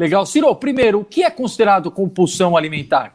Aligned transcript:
Legal. 0.00 0.24
Ciro, 0.24 0.56
primeiro, 0.56 1.00
o 1.00 1.04
que 1.04 1.22
é 1.22 1.28
considerado 1.28 1.90
compulsão 1.90 2.56
alimentar? 2.56 3.14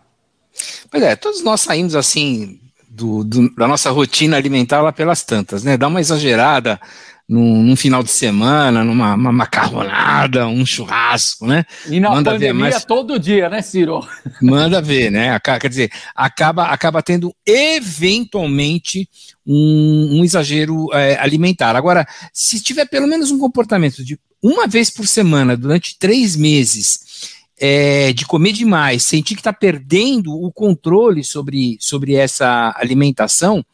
Pois 0.91 1.01
é, 1.01 1.15
todos 1.15 1.43
nós 1.43 1.61
saímos 1.61 1.95
assim 1.95 2.59
do, 2.87 3.23
do, 3.23 3.53
da 3.55 3.67
nossa 3.67 3.89
rotina 3.89 4.37
alimentar 4.37 4.83
lá 4.83 4.91
pelas 4.91 5.23
tantas, 5.23 5.63
né? 5.63 5.77
Dá 5.77 5.87
uma 5.87 5.99
exagerada 5.99 6.79
num, 7.27 7.63
num 7.63 7.75
final 7.75 8.03
de 8.03 8.11
semana, 8.11 8.83
numa 8.83 9.17
macarronada, 9.17 10.45
um 10.45 10.63
churrasco, 10.63 11.47
né? 11.47 11.65
E 11.89 11.99
na 11.99 12.11
Manda 12.11 12.33
pandemia 12.33 12.65
ver, 12.65 12.73
mas... 12.75 12.85
todo 12.85 13.19
dia, 13.19 13.49
né, 13.49 13.63
Ciro? 13.63 14.07
Manda 14.39 14.79
ver, 14.79 15.09
né? 15.09 15.39
Quer 15.39 15.67
dizer, 15.67 15.91
acaba, 16.13 16.65
acaba 16.65 17.01
tendo 17.01 17.35
eventualmente 17.43 19.09
um, 19.43 20.19
um 20.19 20.23
exagero 20.23 20.93
é, 20.93 21.17
alimentar. 21.17 21.75
Agora, 21.75 22.07
se 22.31 22.61
tiver 22.61 22.85
pelo 22.85 23.07
menos 23.07 23.31
um 23.31 23.39
comportamento 23.39 24.05
de 24.05 24.19
uma 24.47 24.67
vez 24.67 24.91
por 24.91 25.07
semana 25.07 25.57
durante 25.57 25.97
três 25.97 26.35
meses, 26.35 27.31
é, 27.57 28.13
de 28.13 28.25
comer 28.25 28.51
demais, 28.51 29.03
sentir 29.03 29.33
que 29.33 29.41
está 29.41 29.51
perdendo 29.51 30.33
o 30.33 30.51
controle 30.51 31.23
sobre, 31.23 31.77
sobre 31.79 32.13
essa 32.13 32.75
alimentação, 32.77 33.65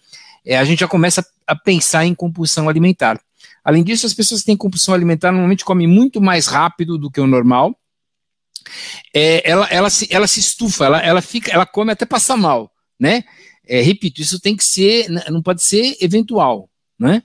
é, 0.46 0.58
a 0.58 0.64
gente 0.64 0.80
já 0.80 0.88
começa 0.88 1.26
a 1.46 1.56
pensar 1.56 2.06
em 2.06 2.16
compulsão 2.16 2.70
alimentar. 2.70 3.20
Além 3.66 3.84
disso, 3.84 4.06
as 4.06 4.14
pessoas 4.14 4.42
que 4.42 4.46
têm 4.46 4.56
compulsão 4.56 4.94
alimentar 4.94 5.32
normalmente 5.32 5.66
comem 5.66 5.88
muito 5.88 6.22
mais 6.22 6.48
rápido 6.48 6.98
do 6.98 7.12
que 7.12 7.20
o 7.20 7.28
normal. 7.28 7.78
É, 9.14 9.50
ela, 9.50 9.68
ela, 9.68 9.90
se, 9.90 10.08
ela 10.10 10.28
se 10.28 10.40
estufa, 10.40 10.86
ela, 10.86 11.00
ela, 11.00 11.22
fica, 11.22 11.52
ela 11.52 11.66
come 11.66 11.92
até 11.92 12.06
passar 12.06 12.38
mal, 12.38 12.72
né? 12.98 13.24
É, 13.68 13.82
repito, 13.82 14.22
isso 14.22 14.40
tem 14.40 14.56
que 14.56 14.64
ser, 14.64 15.10
não 15.30 15.42
pode 15.42 15.64
ser 15.64 15.98
eventual, 16.00 16.70
né? 16.98 17.22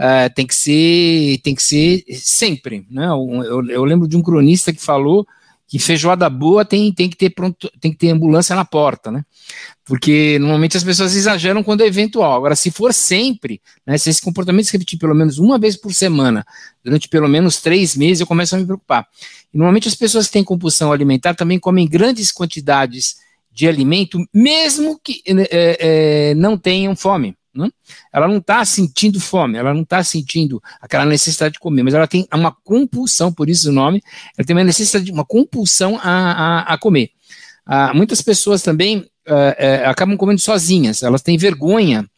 Uh, 0.00 0.32
tem 0.34 0.46
que 0.46 0.54
ser, 0.54 1.38
tem 1.42 1.54
que 1.54 1.62
ser 1.62 2.02
sempre, 2.14 2.86
né? 2.90 3.04
Eu, 3.08 3.68
eu, 3.68 3.84
lembro 3.84 4.08
de 4.08 4.16
um 4.16 4.22
cronista 4.22 4.72
que 4.72 4.80
falou 4.80 5.26
que 5.68 5.78
feijoada 5.78 6.28
boa 6.30 6.64
tem, 6.64 6.90
tem 6.90 7.10
que 7.10 7.16
ter 7.18 7.28
pronto, 7.28 7.70
tem 7.78 7.92
que 7.92 7.98
ter 7.98 8.08
ambulância 8.08 8.56
na 8.56 8.64
porta, 8.64 9.10
né? 9.10 9.22
Porque 9.84 10.38
normalmente 10.38 10.78
as 10.78 10.82
pessoas 10.82 11.14
exageram 11.14 11.62
quando 11.62 11.82
é 11.82 11.86
eventual. 11.86 12.34
Agora, 12.34 12.56
se 12.56 12.70
for 12.70 12.94
sempre, 12.94 13.60
né, 13.86 13.98
se 13.98 14.08
esse 14.08 14.22
comportamento 14.22 14.64
se 14.64 14.72
repetir 14.72 14.98
pelo 14.98 15.14
menos 15.14 15.36
uma 15.36 15.58
vez 15.58 15.76
por 15.76 15.92
semana, 15.92 16.46
durante 16.82 17.06
pelo 17.06 17.28
menos 17.28 17.60
três 17.60 17.94
meses, 17.94 18.20
eu 18.20 18.26
começo 18.26 18.56
a 18.56 18.58
me 18.58 18.64
preocupar. 18.64 19.06
E 19.52 19.58
normalmente 19.58 19.86
as 19.86 19.94
pessoas 19.94 20.28
que 20.28 20.32
têm 20.32 20.42
compulsão 20.42 20.90
alimentar 20.90 21.34
também 21.34 21.58
comem 21.58 21.86
grandes 21.86 22.32
quantidades 22.32 23.16
de 23.52 23.68
alimento, 23.68 24.18
mesmo 24.32 24.98
que 24.98 25.22
é, 25.26 26.30
é, 26.30 26.34
não 26.34 26.56
tenham 26.56 26.96
fome. 26.96 27.36
Né? 27.54 27.68
Ela 28.12 28.28
não 28.28 28.38
está 28.38 28.64
sentindo 28.64 29.20
fome, 29.20 29.58
ela 29.58 29.74
não 29.74 29.82
está 29.82 30.02
sentindo 30.04 30.62
aquela 30.80 31.04
necessidade 31.04 31.54
de 31.54 31.58
comer, 31.58 31.82
mas 31.82 31.94
ela 31.94 32.06
tem 32.06 32.26
uma 32.32 32.52
compulsão, 32.52 33.32
por 33.32 33.48
isso 33.48 33.70
o 33.70 33.72
nome, 33.72 34.02
ela 34.38 34.46
tem 34.46 34.54
uma 34.54 34.64
necessidade, 34.64 35.10
uma 35.10 35.24
compulsão 35.24 35.98
a, 36.00 36.10
a, 36.10 36.74
a 36.74 36.78
comer. 36.78 37.10
Ah, 37.66 37.92
muitas 37.92 38.22
pessoas 38.22 38.62
também 38.62 39.08
ah, 39.26 39.54
é, 39.58 39.84
acabam 39.86 40.16
comendo 40.16 40.40
sozinhas, 40.40 41.02
elas 41.02 41.22
têm 41.22 41.36
vergonha 41.36 42.08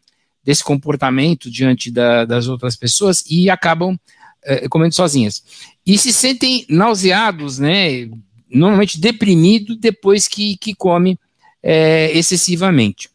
desse 0.45 0.63
comportamento 0.63 1.51
diante 1.51 1.91
da, 1.91 2.25
das 2.25 2.47
outras 2.47 2.77
pessoas 2.77 3.25
e 3.31 3.49
acabam 3.49 3.99
é, 4.45 4.69
comendo 4.69 4.95
sozinhas. 4.95 5.43
E 5.87 5.97
se 5.97 6.13
sentem 6.13 6.67
nauseados, 6.69 7.59
né, 7.59 8.09
normalmente 8.51 9.01
deprimidos 9.01 9.79
depois 9.79 10.29
que, 10.29 10.57
que 10.59 10.75
come 10.75 11.19
é, 11.63 12.11
excessivamente. 12.17 13.09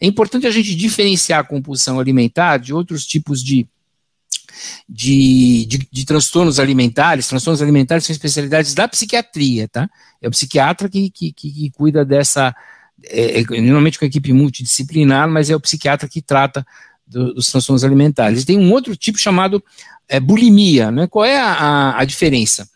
É 0.00 0.06
importante 0.06 0.46
a 0.46 0.50
gente 0.50 0.74
diferenciar 0.74 1.40
a 1.40 1.44
compulsão 1.44 2.00
alimentar 2.00 2.56
de 2.56 2.72
outros 2.72 3.06
tipos 3.06 3.44
de, 3.44 3.68
de, 4.88 5.66
de, 5.66 5.88
de, 5.90 6.04
transtornos 6.06 6.58
alimentares. 6.58 7.28
Transtornos 7.28 7.60
alimentares 7.60 8.04
são 8.04 8.12
especialidades 8.12 8.72
da 8.72 8.88
psiquiatria, 8.88 9.68
tá? 9.68 9.88
É 10.22 10.28
o 10.28 10.30
psiquiatra 10.30 10.88
que, 10.88 11.10
que, 11.10 11.32
que, 11.32 11.70
cuida 11.72 12.04
dessa, 12.04 12.54
é, 13.04 13.40
é, 13.40 13.60
normalmente 13.60 13.98
com 13.98 14.04
a 14.06 14.08
equipe 14.08 14.32
multidisciplinar, 14.32 15.28
mas 15.28 15.50
é 15.50 15.56
o 15.56 15.60
psiquiatra 15.60 16.08
que 16.08 16.22
trata 16.22 16.66
do, 17.06 17.34
dos 17.34 17.46
transtornos 17.50 17.84
alimentares. 17.84 18.44
Tem 18.44 18.58
um 18.58 18.72
outro 18.72 18.96
tipo 18.96 19.18
chamado 19.18 19.62
é, 20.08 20.18
bulimia, 20.18 20.90
né? 20.90 21.06
Qual 21.06 21.24
é 21.24 21.38
a, 21.38 21.52
a, 21.52 22.00
a 22.00 22.04
diferença? 22.06 22.68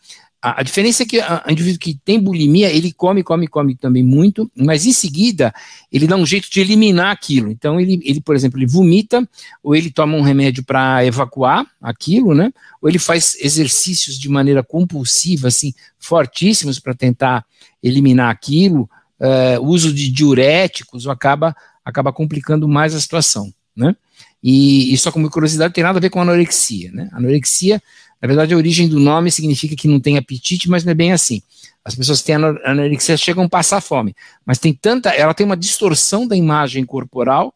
A, 0.45 0.59
a 0.59 0.63
diferença 0.63 1.01
é 1.01 1.05
que 1.07 1.19
o 1.19 1.51
indivíduo 1.51 1.79
que 1.79 1.99
tem 2.05 2.19
bulimia, 2.19 2.71
ele 2.71 2.91
come, 2.91 3.23
come, 3.23 3.47
come 3.47 3.75
também 3.75 4.03
muito, 4.03 4.49
mas 4.55 4.85
em 4.85 4.93
seguida 4.93 5.51
ele 5.91 6.05
dá 6.05 6.15
um 6.15 6.25
jeito 6.25 6.51
de 6.51 6.61
eliminar 6.61 7.11
aquilo. 7.11 7.49
Então 7.49 7.79
ele, 7.79 7.99
ele 8.03 8.21
por 8.21 8.35
exemplo, 8.35 8.59
ele 8.59 8.67
vomita, 8.67 9.27
ou 9.63 9.75
ele 9.75 9.89
toma 9.89 10.15
um 10.15 10.21
remédio 10.21 10.63
para 10.63 11.03
evacuar 11.03 11.65
aquilo, 11.81 12.35
né? 12.35 12.53
Ou 12.79 12.87
ele 12.87 12.99
faz 12.99 13.35
exercícios 13.41 14.19
de 14.19 14.29
maneira 14.29 14.61
compulsiva, 14.61 15.47
assim, 15.47 15.73
fortíssimos 15.97 16.79
para 16.79 16.93
tentar 16.93 17.43
eliminar 17.81 18.29
aquilo. 18.29 18.87
Uh, 19.19 19.59
uso 19.65 19.91
de 19.91 20.11
diuréticos, 20.11 21.07
acaba, 21.07 21.55
acaba 21.83 22.13
complicando 22.13 22.67
mais 22.67 22.93
a 22.93 23.01
situação, 23.01 23.51
né? 23.75 23.95
E, 24.43 24.93
e 24.93 24.97
só 24.99 25.11
como 25.11 25.27
curiosidade, 25.27 25.73
tem 25.73 25.83
nada 25.83 25.97
a 25.97 26.01
ver 26.01 26.11
com 26.11 26.21
anorexia, 26.21 26.91
né? 26.91 27.09
Anorexia 27.13 27.81
na 28.25 28.27
verdade, 28.27 28.55
a 28.55 28.57
origem 28.57 28.89
do 28.89 28.99
nome 28.99 29.29
significa 29.29 29.75
que 29.75 29.87
não 29.87 29.99
tem 29.99 30.17
apetite, 30.17 30.67
mas 30.67 30.83
não 30.83 30.91
é 30.91 30.95
bem 30.95 31.13
assim. 31.13 31.43
As 31.83 31.93
pessoas 31.93 32.21
que 32.21 32.25
têm 32.25 32.35
anorexia 32.35 33.15
chegam 33.15 33.43
a 33.43 33.49
passar 33.49 33.79
fome, 33.81 34.15
mas 34.43 34.57
tem 34.57 34.73
tanta, 34.73 35.11
ela 35.11 35.31
tem 35.31 35.45
uma 35.45 35.55
distorção 35.55 36.27
da 36.27 36.35
imagem 36.35 36.83
corporal, 36.85 37.53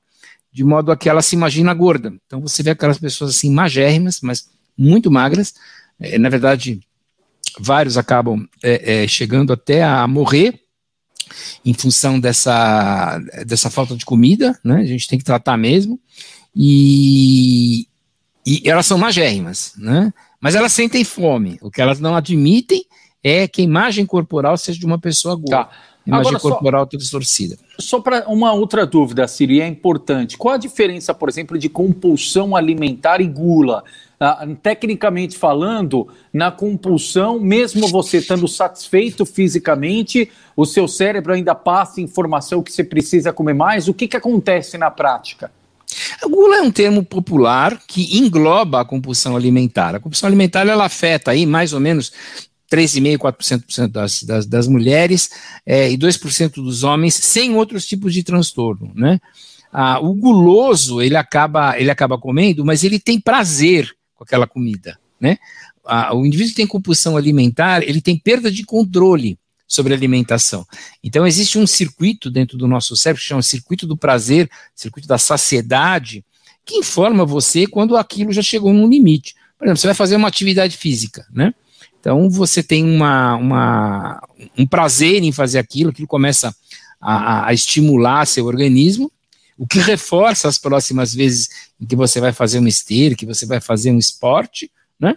de 0.53 0.63
modo 0.63 0.91
a 0.91 0.95
que 0.95 1.09
ela 1.09 1.23
se 1.23 1.35
imagina 1.35 1.73
gorda. 1.73 2.13
Então 2.27 2.39
você 2.39 2.61
vê 2.61 2.69
aquelas 2.69 2.99
pessoas 2.99 3.31
assim 3.35 3.51
magérrimas, 3.51 4.19
mas 4.21 4.47
muito 4.77 5.09
magras. 5.09 5.55
É, 5.99 6.19
na 6.19 6.29
verdade, 6.29 6.79
vários 7.59 7.97
acabam 7.97 8.47
é, 8.61 9.03
é, 9.03 9.07
chegando 9.07 9.51
até 9.51 9.81
a 9.81 10.05
morrer 10.07 10.59
em 11.65 11.73
função 11.73 12.19
dessa, 12.19 13.19
dessa 13.43 13.71
falta 13.71 13.95
de 13.95 14.05
comida, 14.05 14.59
né? 14.63 14.81
A 14.81 14.85
gente 14.85 15.07
tem 15.07 15.17
que 15.17 15.25
tratar 15.25 15.57
mesmo. 15.57 15.99
E, 16.55 17.87
e 18.45 18.61
elas 18.65 18.85
são 18.85 18.99
magérrimas, 18.99 19.73
né? 19.75 20.13
Mas 20.41 20.55
elas 20.55 20.71
sentem 20.71 21.03
fome. 21.03 21.57
O 21.61 21.69
que 21.69 21.81
elas 21.81 21.99
não 21.99 22.15
admitem 22.15 22.85
é 23.23 23.47
que 23.47 23.61
a 23.61 23.65
imagem 23.65 24.05
corporal 24.05 24.57
seja 24.57 24.79
de 24.79 24.85
uma 24.85 24.99
pessoa 24.99 25.35
gorda. 25.35 25.65
Tá. 25.65 25.69
Imagem 26.05 26.35
Agora, 26.35 26.39
corporal 26.39 26.89
só, 26.91 26.97
distorcida. 26.97 27.57
Só 27.77 27.99
para 27.99 28.27
uma 28.27 28.51
outra 28.53 28.85
dúvida, 28.85 29.27
Siri, 29.27 29.61
é 29.61 29.67
importante. 29.67 30.37
Qual 30.37 30.55
a 30.55 30.57
diferença, 30.57 31.13
por 31.13 31.29
exemplo, 31.29 31.57
de 31.57 31.69
compulsão 31.69 32.55
alimentar 32.55 33.21
e 33.21 33.27
gula? 33.27 33.83
Ah, 34.19 34.45
tecnicamente 34.61 35.37
falando, 35.37 36.07
na 36.33 36.51
compulsão, 36.51 37.39
mesmo 37.39 37.87
você 37.87 38.17
estando 38.17 38.47
satisfeito 38.47 39.25
fisicamente, 39.25 40.31
o 40.57 40.65
seu 40.65 40.87
cérebro 40.87 41.33
ainda 41.33 41.53
passa 41.53 42.01
informação 42.01 42.63
que 42.63 42.71
você 42.71 42.83
precisa 42.83 43.31
comer 43.31 43.53
mais. 43.53 43.87
O 43.87 43.93
que, 43.93 44.07
que 44.07 44.17
acontece 44.17 44.77
na 44.77 44.89
prática? 44.89 45.51
A 46.21 46.27
gula 46.27 46.57
é 46.57 46.61
um 46.61 46.71
termo 46.71 47.03
popular 47.03 47.81
que 47.87 48.17
engloba 48.17 48.81
a 48.81 48.85
compulsão 48.85 49.35
alimentar. 49.35 49.95
A 49.95 49.99
compulsão 49.99 50.27
alimentar 50.27 50.67
ela 50.67 50.85
afeta 50.85 51.31
aí 51.31 51.45
mais 51.45 51.73
ou 51.73 51.79
menos 51.79 52.11
3,5%, 52.71 53.17
4% 53.17 53.87
das, 53.87 54.23
das, 54.23 54.45
das 54.45 54.67
mulheres 54.67 55.29
é, 55.65 55.91
e 55.91 55.97
2% 55.97 56.55
dos 56.55 56.83
homens 56.83 57.15
sem 57.15 57.55
outros 57.55 57.85
tipos 57.85 58.13
de 58.13 58.23
transtorno, 58.23 58.91
né? 58.95 59.19
Ah, 59.71 59.99
o 59.99 60.13
guloso, 60.15 61.01
ele 61.01 61.15
acaba, 61.15 61.79
ele 61.79 61.91
acaba 61.91 62.17
comendo, 62.17 62.65
mas 62.65 62.83
ele 62.83 62.99
tem 62.99 63.19
prazer 63.19 63.91
com 64.15 64.23
aquela 64.23 64.47
comida, 64.47 64.99
né? 65.19 65.37
Ah, 65.85 66.15
o 66.15 66.25
indivíduo 66.25 66.51
que 66.51 66.57
tem 66.57 66.67
compulsão 66.67 67.17
alimentar, 67.17 67.83
ele 67.83 68.01
tem 68.01 68.17
perda 68.17 68.51
de 68.51 68.63
controle 68.63 69.37
sobre 69.69 69.93
alimentação. 69.93 70.65
Então, 71.03 71.27
existe 71.27 71.59
um 71.59 71.67
circuito 71.67 72.31
dentro 72.31 72.57
do 72.57 72.67
nosso 72.67 72.95
cérebro 72.95 73.21
que 73.21 73.27
chama 73.27 73.43
circuito 73.43 73.85
do 73.85 73.95
prazer, 73.95 74.49
circuito 74.75 75.07
da 75.07 75.19
saciedade, 75.19 76.25
que 76.65 76.77
informa 76.77 77.23
você 77.23 77.67
quando 77.67 77.95
aquilo 77.95 78.33
já 78.33 78.41
chegou 78.41 78.73
no 78.73 78.89
limite. 78.89 79.35
Por 79.57 79.65
exemplo, 79.65 79.79
você 79.79 79.87
vai 79.87 79.93
fazer 79.93 80.15
uma 80.15 80.27
atividade 80.27 80.75
física, 80.75 81.27
né? 81.31 81.53
Então, 81.99 82.29
você 82.29 82.63
tem 82.63 82.83
uma, 82.83 83.35
uma 83.35 84.27
um 84.57 84.65
prazer 84.65 85.21
em 85.21 85.31
fazer 85.31 85.59
aquilo, 85.59 85.91
aquilo 85.91 86.07
começa 86.07 86.55
a, 86.99 87.47
a 87.47 87.53
estimular 87.53 88.25
seu 88.25 88.45
organismo, 88.45 89.11
o 89.57 89.67
que 89.67 89.79
reforça 89.79 90.47
as 90.47 90.57
próximas 90.57 91.13
vezes 91.13 91.49
em 91.79 91.85
que 91.85 91.95
você 91.95 92.19
vai 92.19 92.31
fazer 92.31 92.57
uma 92.57 92.69
esteira, 92.69 93.15
que 93.15 93.25
você 93.25 93.45
vai 93.45 93.59
fazer 93.59 93.91
um 93.91 93.99
esporte, 93.99 94.71
né? 94.99 95.15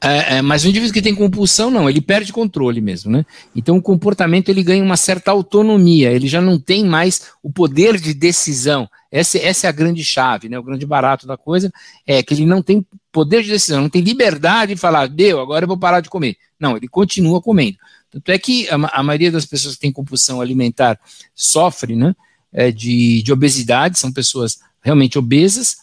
É, 0.00 0.36
é, 0.36 0.42
mas 0.42 0.64
o 0.64 0.68
indivíduo 0.68 0.92
que 0.92 1.02
tem 1.02 1.14
compulsão, 1.14 1.70
não, 1.70 1.88
ele 1.88 2.00
perde 2.00 2.32
controle 2.32 2.80
mesmo, 2.80 3.10
né? 3.10 3.24
Então 3.54 3.76
o 3.76 3.82
comportamento 3.82 4.48
ele 4.48 4.62
ganha 4.62 4.82
uma 4.82 4.96
certa 4.96 5.30
autonomia, 5.30 6.10
ele 6.10 6.28
já 6.28 6.40
não 6.40 6.58
tem 6.58 6.84
mais 6.84 7.28
o 7.42 7.50
poder 7.50 7.98
de 7.98 8.12
decisão. 8.12 8.88
Essa, 9.10 9.38
essa 9.38 9.66
é 9.66 9.70
a 9.70 9.72
grande 9.72 10.04
chave, 10.04 10.48
né? 10.48 10.58
O 10.58 10.62
grande 10.62 10.84
barato 10.84 11.26
da 11.26 11.36
coisa 11.36 11.72
é 12.06 12.22
que 12.22 12.34
ele 12.34 12.44
não 12.44 12.62
tem 12.62 12.84
poder 13.12 13.42
de 13.42 13.50
decisão, 13.50 13.82
não 13.82 13.88
tem 13.88 14.02
liberdade 14.02 14.74
de 14.74 14.80
falar, 14.80 15.08
deu, 15.08 15.40
agora 15.40 15.64
eu 15.64 15.68
vou 15.68 15.78
parar 15.78 16.00
de 16.00 16.10
comer. 16.10 16.36
Não, 16.58 16.76
ele 16.76 16.88
continua 16.88 17.40
comendo. 17.40 17.78
Tanto 18.10 18.30
é 18.30 18.38
que 18.38 18.68
a, 18.68 18.74
a 18.74 19.02
maioria 19.02 19.30
das 19.30 19.44
pessoas 19.44 19.74
que 19.74 19.80
tem 19.80 19.92
compulsão 19.92 20.40
alimentar 20.40 20.98
sofre, 21.34 21.96
né? 21.96 22.14
É, 22.52 22.70
de, 22.70 23.20
de 23.22 23.32
obesidade, 23.32 23.98
são 23.98 24.12
pessoas 24.12 24.60
realmente 24.80 25.18
obesas, 25.18 25.78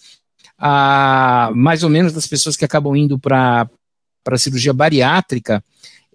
a, 0.62 1.52
mais 1.56 1.82
ou 1.82 1.90
menos 1.90 2.14
das 2.14 2.28
pessoas 2.28 2.56
que 2.56 2.64
acabam 2.64 2.96
indo 2.96 3.18
para 3.18 3.68
a 4.28 4.38
cirurgia 4.38 4.72
bariátrica, 4.72 5.64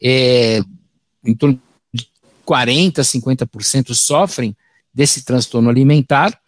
é, 0.00 0.60
em 1.24 1.34
torno 1.34 1.60
de 1.92 2.06
40%, 2.46 3.00
50% 3.00 3.92
sofrem 3.92 4.56
desse 4.94 5.24
transtorno 5.24 5.68
alimentar, 5.68 6.38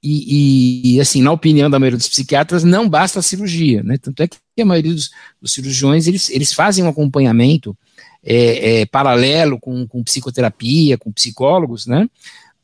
e, 0.00 0.94
e, 0.94 1.00
assim, 1.00 1.20
na 1.20 1.32
opinião 1.32 1.68
da 1.68 1.76
maioria 1.76 1.98
dos 1.98 2.06
psiquiatras, 2.06 2.62
não 2.62 2.88
basta 2.88 3.18
a 3.18 3.22
cirurgia, 3.22 3.82
né? 3.82 3.98
Tanto 3.98 4.22
é 4.22 4.28
que 4.28 4.38
a 4.62 4.64
maioria 4.64 4.94
dos, 4.94 5.10
dos 5.42 5.52
cirurgiões, 5.52 6.06
eles, 6.06 6.30
eles 6.30 6.52
fazem 6.52 6.84
um 6.84 6.88
acompanhamento 6.88 7.76
é, 8.22 8.82
é, 8.82 8.86
paralelo 8.86 9.58
com, 9.58 9.88
com 9.88 10.04
psicoterapia, 10.04 10.96
com 10.96 11.10
psicólogos, 11.10 11.86
né? 11.86 12.08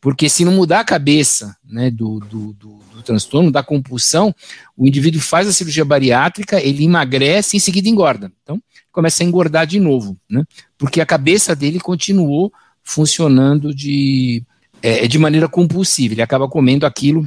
Porque 0.05 0.29
se 0.29 0.45
não 0.45 0.53
mudar 0.53 0.81
a 0.81 0.85
cabeça 0.85 1.57
né, 1.65 1.91
do, 1.91 2.21
do, 2.21 2.53
do, 2.53 2.79
do, 2.93 3.03
transtorno, 3.03 3.51
da 3.51 3.63
compulsão, 3.63 4.35
o 4.77 4.87
indivíduo 4.87 5.19
faz 5.19 5.49
a 5.49 5.53
cirurgia 5.53 5.83
bariátrica, 5.83 6.61
ele 6.61 6.85
emagrece 6.85 7.57
e 7.57 7.59
em 7.59 7.61
seguida 7.61 7.89
engorda. 7.89 8.31
Então, 8.43 8.63
começa 8.93 9.23
a 9.23 9.27
engordar 9.27 9.67
de 9.67 9.81
novo, 9.81 10.15
né? 10.29 10.45
Porque 10.77 11.01
a 11.01 11.07
cabeça 11.07 11.57
dele 11.57 11.81
continuou 11.81 12.53
funcionando 12.83 13.75
de, 13.75 14.43
é, 14.83 15.09
de 15.09 15.19
maneira 15.19 15.49
compulsiva, 15.49 16.13
ele 16.13 16.21
acaba 16.21 16.47
comendo 16.51 16.85
aquilo 16.85 17.27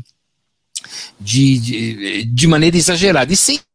de, 1.19 1.57
de, 1.57 2.25
de 2.25 2.45
maneira 2.45 2.77
exagerada 2.77 3.33
e 3.33 3.35
sente 3.35 3.65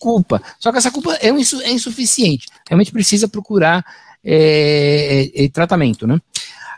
culpa. 0.00 0.42
Só 0.58 0.72
que 0.72 0.78
essa 0.78 0.90
culpa 0.90 1.14
é, 1.20 1.28
é 1.28 1.70
insuficiente, 1.70 2.48
realmente 2.66 2.90
precisa 2.90 3.28
procurar 3.28 3.84
é, 4.24 5.30
é, 5.34 5.44
é, 5.44 5.48
tratamento, 5.48 6.06
né? 6.06 6.20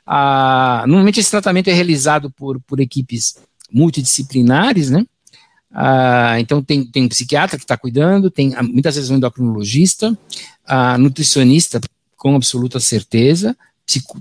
Normalmente 0.06 1.20
esse 1.20 1.30
tratamento 1.30 1.68
é 1.68 1.72
realizado 1.72 2.30
por, 2.30 2.60
por 2.60 2.80
equipes 2.80 3.36
multidisciplinares, 3.72 4.90
né? 4.90 5.04
Então 6.38 6.62
tem, 6.62 6.84
tem 6.84 7.04
um 7.04 7.08
psiquiatra 7.08 7.58
que 7.58 7.64
está 7.64 7.76
cuidando, 7.76 8.30
tem 8.30 8.54
muitas 8.62 8.94
vezes 8.94 9.10
um 9.10 9.16
endocrinologista, 9.16 10.16
ah, 10.66 10.96
nutricionista 10.96 11.80
com 12.16 12.36
absoluta 12.36 12.78
certeza, 12.78 13.56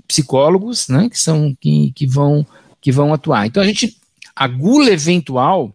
psicólogos, 0.06 0.88
né, 0.88 1.08
que 1.08 1.18
são 1.18 1.56
que, 1.58 1.92
que 1.94 2.06
vão 2.06 2.46
que 2.80 2.92
vão 2.92 3.14
atuar. 3.14 3.46
Então 3.46 3.62
a 3.62 3.66
gente 3.66 3.96
a 4.34 4.48
gula 4.48 4.90
eventual, 4.90 5.74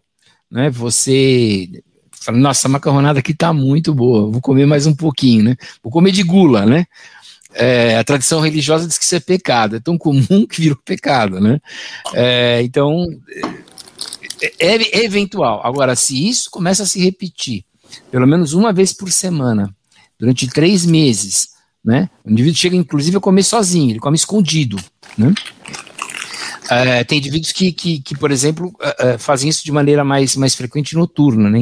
né, 0.50 0.70
você 0.70 1.82
fala, 2.12 2.36
nossa, 2.38 2.68
a 2.68 2.70
macarronada 2.70 3.18
aqui 3.18 3.32
está 3.32 3.52
muito 3.52 3.94
boa, 3.94 4.30
vou 4.30 4.40
comer 4.40 4.66
mais 4.66 4.86
um 4.86 4.94
pouquinho, 4.94 5.42
né? 5.42 5.56
Vou 5.82 5.90
comer 5.90 6.12
de 6.12 6.22
gula, 6.22 6.66
né? 6.66 6.86
É, 7.54 7.96
a 7.96 8.04
tradição 8.04 8.40
religiosa 8.40 8.86
diz 8.86 8.96
que 8.96 9.04
isso 9.04 9.14
é 9.14 9.20
pecado, 9.20 9.76
é 9.76 9.80
tão 9.80 9.98
comum 9.98 10.46
que 10.48 10.60
virou 10.60 10.78
pecado, 10.84 11.40
né? 11.40 11.60
É, 12.14 12.62
então 12.62 13.06
é, 14.58 14.76
é 14.76 15.04
eventual. 15.04 15.60
Agora, 15.64 15.96
se 15.96 16.28
isso 16.28 16.50
começa 16.50 16.82
a 16.82 16.86
se 16.86 17.02
repetir, 17.02 17.64
pelo 18.10 18.26
menos 18.26 18.52
uma 18.52 18.72
vez 18.72 18.92
por 18.92 19.10
semana, 19.10 19.74
durante 20.18 20.48
três 20.48 20.84
meses, 20.86 21.48
né? 21.84 22.08
O 22.24 22.30
indivíduo 22.30 22.58
chega, 22.58 22.76
inclusive, 22.76 23.16
a 23.16 23.20
comer 23.20 23.42
sozinho, 23.42 23.90
ele 23.90 24.00
come 24.00 24.16
escondido, 24.16 24.76
né? 25.16 25.32
É, 26.68 27.02
tem 27.04 27.18
indivíduos 27.18 27.52
que, 27.52 27.72
que, 27.72 28.00
que 28.00 28.16
por 28.16 28.30
exemplo, 28.30 28.72
é, 28.80 29.08
é, 29.08 29.18
fazem 29.18 29.48
isso 29.48 29.64
de 29.64 29.72
maneira 29.72 30.04
mais, 30.04 30.36
mais 30.36 30.54
frequente 30.54 30.94
noturna, 30.94 31.48
né? 31.48 31.58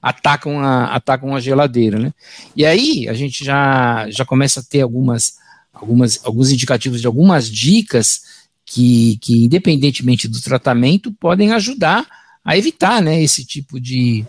Atacam 0.00 0.60
a, 0.60 0.86
atacam 0.94 1.34
a 1.34 1.40
geladeira, 1.40 1.98
né? 1.98 2.12
E 2.56 2.64
aí 2.64 3.08
a 3.08 3.14
gente 3.14 3.44
já, 3.44 4.08
já 4.10 4.24
começa 4.24 4.60
a 4.60 4.62
ter 4.62 4.80
algumas, 4.80 5.34
algumas, 5.72 6.20
alguns 6.24 6.50
indicativos 6.50 7.00
de 7.00 7.06
algumas 7.06 7.50
dicas 7.50 8.22
que, 8.64 9.18
que, 9.20 9.44
independentemente 9.44 10.28
do 10.28 10.40
tratamento, 10.40 11.12
podem 11.12 11.52
ajudar 11.52 12.06
a 12.44 12.56
evitar, 12.56 13.02
né, 13.02 13.22
esse 13.22 13.44
tipo 13.44 13.80
de, 13.80 14.24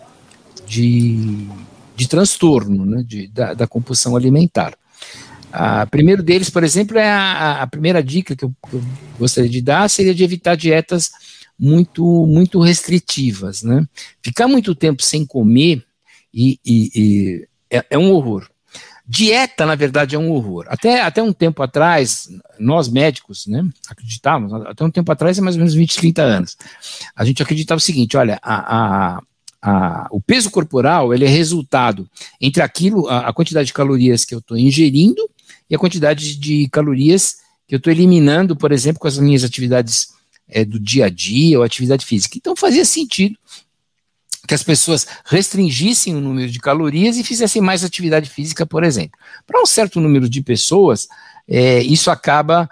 de, 0.66 1.46
de 1.96 2.08
transtorno, 2.08 2.84
né, 2.84 3.02
de, 3.06 3.28
da, 3.28 3.54
da 3.54 3.66
compulsão 3.66 4.16
alimentar. 4.16 4.74
A 5.52 5.86
primeiro 5.86 6.22
deles, 6.22 6.50
por 6.50 6.62
exemplo, 6.62 6.98
é 6.98 7.08
a, 7.08 7.62
a 7.62 7.66
primeira 7.66 8.02
dica 8.02 8.36
que 8.36 8.44
eu, 8.44 8.54
que 8.68 8.74
eu, 8.74 8.82
gostaria 9.18 9.50
de 9.50 9.60
dar 9.60 9.88
seria 9.90 10.14
de 10.14 10.22
evitar 10.22 10.56
dietas 10.56 11.10
muito 11.58 12.26
muito 12.26 12.60
restritivas, 12.60 13.62
né? 13.62 13.86
Ficar 14.22 14.48
muito 14.48 14.74
tempo 14.74 15.02
sem 15.02 15.26
comer 15.26 15.84
e, 16.32 16.58
e, 16.64 16.90
e 16.94 17.48
é, 17.70 17.84
é, 17.90 17.98
um 17.98 18.12
horror. 18.12 18.48
Dieta, 19.06 19.66
na 19.66 19.74
verdade, 19.74 20.14
é 20.14 20.18
um 20.18 20.30
horror. 20.30 20.66
Até, 20.68 21.00
até 21.00 21.20
um 21.20 21.32
tempo 21.32 21.60
atrás, 21.62 22.28
nós 22.60 22.88
médicos, 22.88 23.44
né, 23.48 23.68
acreditávamos, 23.88 24.52
até 24.66 24.84
um 24.84 24.90
tempo 24.90 25.10
atrás, 25.10 25.36
é 25.36 25.40
mais 25.40 25.56
ou 25.56 25.58
menos 25.58 25.74
20, 25.74 25.96
30 25.96 26.22
anos, 26.22 26.56
a 27.16 27.24
gente 27.24 27.42
acreditava 27.42 27.78
o 27.78 27.82
seguinte, 27.82 28.16
olha, 28.16 28.38
a, 28.40 29.16
a 29.16 29.22
a, 29.62 30.08
o 30.10 30.20
peso 30.20 30.50
corporal 30.50 31.12
ele 31.12 31.24
é 31.24 31.28
resultado 31.28 32.08
entre 32.40 32.62
aquilo, 32.62 33.06
a, 33.08 33.28
a 33.28 33.32
quantidade 33.32 33.66
de 33.66 33.72
calorias 33.72 34.24
que 34.24 34.34
eu 34.34 34.38
estou 34.38 34.56
ingerindo 34.56 35.28
e 35.70 35.74
a 35.74 35.78
quantidade 35.78 36.36
de 36.36 36.68
calorias 36.68 37.36
que 37.66 37.74
eu 37.74 37.78
estou 37.78 37.92
eliminando, 37.92 38.56
por 38.56 38.72
exemplo, 38.72 39.00
com 39.00 39.06
as 39.06 39.16
minhas 39.16 39.44
atividades 39.44 40.08
é, 40.48 40.64
do 40.64 40.80
dia 40.80 41.06
a 41.06 41.08
dia 41.08 41.56
ou 41.56 41.64
atividade 41.64 42.04
física. 42.04 42.36
Então 42.36 42.56
fazia 42.56 42.84
sentido 42.84 43.38
que 44.48 44.54
as 44.54 44.64
pessoas 44.64 45.06
restringissem 45.24 46.16
o 46.16 46.20
número 46.20 46.50
de 46.50 46.58
calorias 46.58 47.16
e 47.16 47.22
fizessem 47.22 47.62
mais 47.62 47.84
atividade 47.84 48.28
física, 48.28 48.66
por 48.66 48.82
exemplo. 48.82 49.16
Para 49.46 49.62
um 49.62 49.66
certo 49.66 50.00
número 50.00 50.28
de 50.28 50.42
pessoas, 50.42 51.06
é, 51.46 51.80
isso 51.82 52.10
acaba 52.10 52.68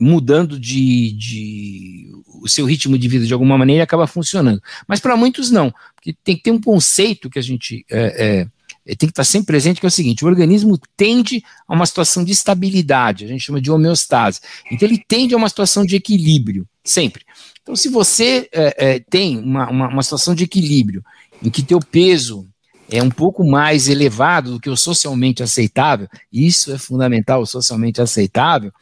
mudando 0.00 0.58
de, 0.58 1.12
de, 1.12 2.10
o 2.42 2.48
seu 2.48 2.64
ritmo 2.64 2.96
de 2.96 3.08
vida 3.08 3.26
de 3.26 3.32
alguma 3.32 3.58
maneira 3.58 3.82
e 3.82 3.84
acaba 3.84 4.06
funcionando. 4.06 4.62
Mas 4.88 5.00
para 5.00 5.16
muitos 5.16 5.50
não, 5.50 5.72
porque 5.94 6.16
tem 6.24 6.36
que 6.36 6.42
ter 6.42 6.50
um 6.50 6.60
conceito 6.60 7.28
que 7.28 7.38
a 7.38 7.42
gente 7.42 7.84
é, 7.90 8.40
é, 8.40 8.46
tem 8.84 8.96
que 8.96 9.06
estar 9.06 9.24
sempre 9.24 9.46
presente, 9.46 9.80
que 9.80 9.86
é 9.86 9.88
o 9.88 9.90
seguinte: 9.90 10.24
o 10.24 10.28
organismo 10.28 10.78
tende 10.96 11.42
a 11.68 11.74
uma 11.74 11.86
situação 11.86 12.24
de 12.24 12.32
estabilidade, 12.32 13.24
a 13.24 13.28
gente 13.28 13.44
chama 13.44 13.60
de 13.60 13.70
homeostase. 13.70 14.40
Então, 14.70 14.88
ele 14.88 15.02
tende 15.06 15.34
a 15.34 15.36
uma 15.36 15.48
situação 15.48 15.84
de 15.84 15.96
equilíbrio, 15.96 16.66
sempre. 16.84 17.24
Então, 17.62 17.76
se 17.76 17.88
você 17.88 18.48
é, 18.52 18.74
é, 18.78 18.98
tem 18.98 19.38
uma, 19.38 19.70
uma, 19.70 19.88
uma, 19.88 20.02
situação 20.02 20.34
de 20.34 20.44
equilíbrio, 20.44 21.04
em 21.42 21.48
que 21.48 21.62
teu 21.62 21.78
peso 21.78 22.46
é 22.90 23.02
um 23.02 23.10
pouco 23.10 23.46
mais 23.46 23.88
elevado 23.88 24.52
do 24.52 24.60
que 24.60 24.68
o 24.68 24.76
socialmente 24.76 25.42
aceitável, 25.42 26.08
isso 26.32 26.72
é 26.72 26.78
fundamental, 26.78 27.42
o 27.42 27.46
socialmente 27.46 28.02
aceitável, 28.02 28.72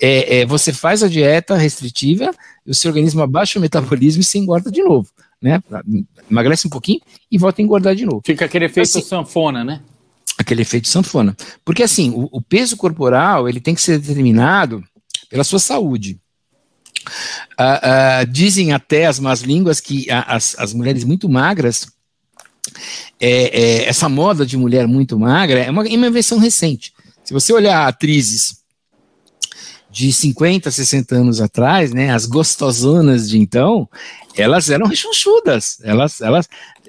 é, 0.00 0.38
é, 0.38 0.46
você 0.46 0.72
faz 0.72 1.02
a 1.02 1.08
dieta 1.08 1.56
restritiva, 1.56 2.30
o 2.64 2.72
seu 2.72 2.88
organismo 2.88 3.20
abaixa 3.20 3.58
o 3.58 3.62
metabolismo 3.62 4.22
e 4.22 4.24
se 4.24 4.38
engorda 4.38 4.70
de 4.70 4.82
novo 4.82 5.10
né? 5.40 5.62
Emagrece 6.30 6.66
um 6.66 6.70
pouquinho 6.70 7.00
e 7.30 7.38
volta 7.38 7.60
a 7.60 7.64
engordar 7.64 7.94
de 7.94 8.04
novo. 8.04 8.22
Fica 8.24 8.44
aquele 8.44 8.66
efeito 8.66 8.88
assim, 8.88 9.02
sanfona, 9.02 9.64
né? 9.64 9.80
Aquele 10.38 10.62
efeito 10.62 10.88
sanfona. 10.88 11.36
Porque 11.64 11.82
assim, 11.82 12.10
o, 12.10 12.28
o 12.30 12.42
peso 12.42 12.76
corporal 12.76 13.48
ele 13.48 13.60
tem 13.60 13.74
que 13.74 13.80
ser 13.80 13.98
determinado 13.98 14.82
pela 15.28 15.44
sua 15.44 15.58
saúde. 15.58 16.20
Uh, 17.58 18.22
uh, 18.22 18.26
dizem 18.30 18.72
até 18.72 19.06
as 19.06 19.18
más 19.18 19.40
línguas 19.40 19.80
que 19.80 20.10
a, 20.10 20.34
as, 20.34 20.54
as 20.58 20.74
mulheres 20.74 21.04
muito 21.04 21.28
magras, 21.28 21.88
é, 23.18 23.28
é, 23.28 23.88
essa 23.88 24.08
moda 24.08 24.44
de 24.44 24.56
mulher 24.56 24.86
muito 24.86 25.18
magra 25.18 25.60
é 25.60 25.70
uma, 25.70 25.86
é 25.86 25.96
uma 25.96 26.06
invenção 26.06 26.38
recente. 26.38 26.92
Se 27.24 27.32
você 27.32 27.52
olhar 27.52 27.86
atrizes 27.86 28.60
de 29.90 30.12
50, 30.12 30.70
60 30.70 31.14
anos 31.14 31.40
atrás, 31.40 31.92
né, 31.92 32.10
as 32.10 32.26
gostosonas 32.26 33.28
de 33.28 33.38
então, 33.38 33.88
elas 34.36 34.70
eram 34.70 34.86
rechonchudas, 34.86 35.78
elas, 35.82 36.20
elas, 36.20 36.48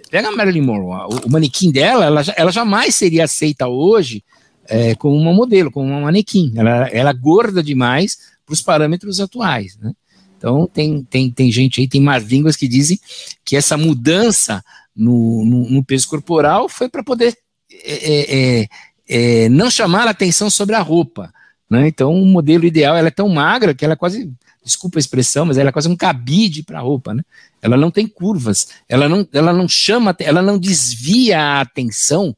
pega 0.10 0.30
a 0.30 0.32
Marilyn 0.32 0.62
Monroe, 0.62 1.14
o, 1.14 1.28
o 1.28 1.32
manequim 1.32 1.72
dela, 1.72 2.06
ela, 2.06 2.22
ela 2.36 2.52
jamais 2.52 2.96
seria 2.96 3.26
aceita 3.26 3.68
hoje 3.68 4.24
é, 4.68 4.96
como 4.96 5.16
uma 5.16 5.34
modelo, 5.34 5.72
como 5.72 5.88
uma 5.88 6.02
manequim, 6.02 6.54
ela, 6.56 6.88
ela 6.90 7.10
é 7.10 7.14
gorda 7.14 7.64
demais 7.64 8.18
para 8.46 8.54
os 8.54 8.62
parâmetros 8.62 9.20
atuais, 9.20 9.78
né, 9.78 9.94
então 10.38 10.68
tem, 10.68 11.04
tem, 11.04 11.30
tem 11.30 11.52
gente 11.52 11.82
aí, 11.82 11.88
tem 11.88 12.02
mais 12.02 12.24
línguas 12.24 12.56
que 12.56 12.68
dizem 12.68 13.00
que 13.46 13.56
essa 13.56 13.78
mudança 13.78 14.64
no, 14.96 15.46
no, 15.46 15.70
no 15.70 15.84
peso 15.84 16.08
corporal 16.08 16.68
foi 16.68 16.90
para 16.90 17.04
poder 17.04 17.38
é, 17.72 18.62
é, 18.62 18.68
é, 19.08 19.50
não 19.50 19.70
chamar 19.70 20.08
a 20.08 20.12
atenção 20.12 20.50
sobre 20.50 20.76
a 20.76 20.82
roupa, 20.82 21.34
né? 21.72 21.88
Então, 21.88 22.14
o 22.14 22.26
modelo 22.26 22.66
ideal, 22.66 22.98
ela 22.98 23.08
é 23.08 23.12
tão 23.12 23.30
magra 23.30 23.74
que 23.74 23.86
ela 23.86 23.94
é 23.94 23.96
quase, 23.96 24.30
desculpa 24.62 24.98
a 24.98 25.00
expressão, 25.00 25.46
mas 25.46 25.58
ela 25.58 25.70
é 25.70 25.72
quase 25.72 25.88
um 25.88 25.96
cabide 25.96 26.64
para 26.64 26.80
a 26.80 26.82
roupa, 26.82 27.14
né? 27.14 27.24
Ela 27.62 27.78
não 27.78 27.90
tem 27.90 28.06
curvas, 28.06 28.68
ela 28.90 29.08
não, 29.08 29.26
ela 29.32 29.54
não 29.54 29.70
chama, 29.70 30.14
ela 30.20 30.42
não 30.42 30.60
desvia 30.60 31.40
a 31.40 31.62
atenção 31.62 32.36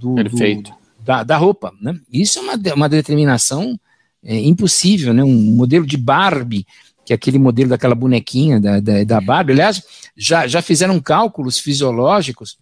do, 0.00 0.16
do 0.16 0.36
da, 0.98 1.22
da, 1.22 1.36
roupa, 1.36 1.72
né? 1.80 1.96
Isso 2.12 2.40
é 2.40 2.42
uma, 2.42 2.54
uma 2.74 2.88
determinação 2.88 3.78
é, 4.24 4.36
impossível, 4.40 5.14
né? 5.14 5.22
Um 5.22 5.54
modelo 5.54 5.86
de 5.86 5.96
Barbie, 5.96 6.66
que 7.04 7.12
é 7.12 7.14
aquele 7.14 7.38
modelo 7.38 7.70
daquela 7.70 7.94
bonequinha 7.94 8.58
da, 8.58 8.80
da, 8.80 9.04
da 9.04 9.20
Barbie, 9.20 9.52
aliás, 9.52 9.80
já, 10.16 10.48
já 10.48 10.60
fizeram 10.60 10.98
cálculos 10.98 11.60
fisiológicos 11.60 12.58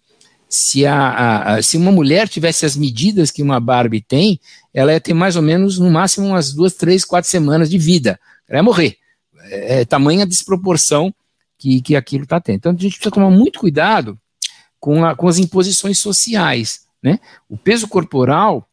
se, 0.55 0.87
a, 0.87 1.55
a, 1.55 1.63
se 1.63 1.77
uma 1.77 1.91
mulher 1.91 2.29
tivesse 2.29 2.65
as 2.65 2.77
medidas 2.77 3.33
que 3.33 3.43
uma 3.43 3.59
Barbie 3.59 4.01
tem, 4.01 4.39
ela 4.73 4.93
ia 4.93 5.01
ter 5.01 5.13
mais 5.13 5.35
ou 5.35 5.43
menos, 5.43 5.81
no 5.81 5.91
máximo, 5.91 6.29
umas 6.29 6.55
duas, 6.55 6.75
três, 6.75 7.05
quatro 7.05 7.29
semanas 7.29 7.69
de 7.69 7.77
vida. 7.77 8.21
Ela 8.49 8.61
ia 8.61 8.63
morrer. 8.63 8.97
É, 9.51 9.81
é 9.81 9.85
tamanha 9.85 10.25
desproporção 10.25 11.13
que, 11.59 11.83
que 11.83 11.97
aquilo 11.97 12.23
está 12.23 12.41
tendo. 12.41 12.55
Então 12.55 12.71
a 12.71 12.75
gente 12.75 12.95
precisa 12.95 13.11
tomar 13.11 13.31
muito 13.31 13.59
cuidado 13.59 14.17
com, 14.79 15.05
a, 15.05 15.17
com 15.17 15.27
as 15.27 15.39
imposições 15.39 15.99
sociais. 15.99 16.87
Né? 17.03 17.19
O 17.49 17.57
peso 17.57 17.89
corporal 17.89 18.69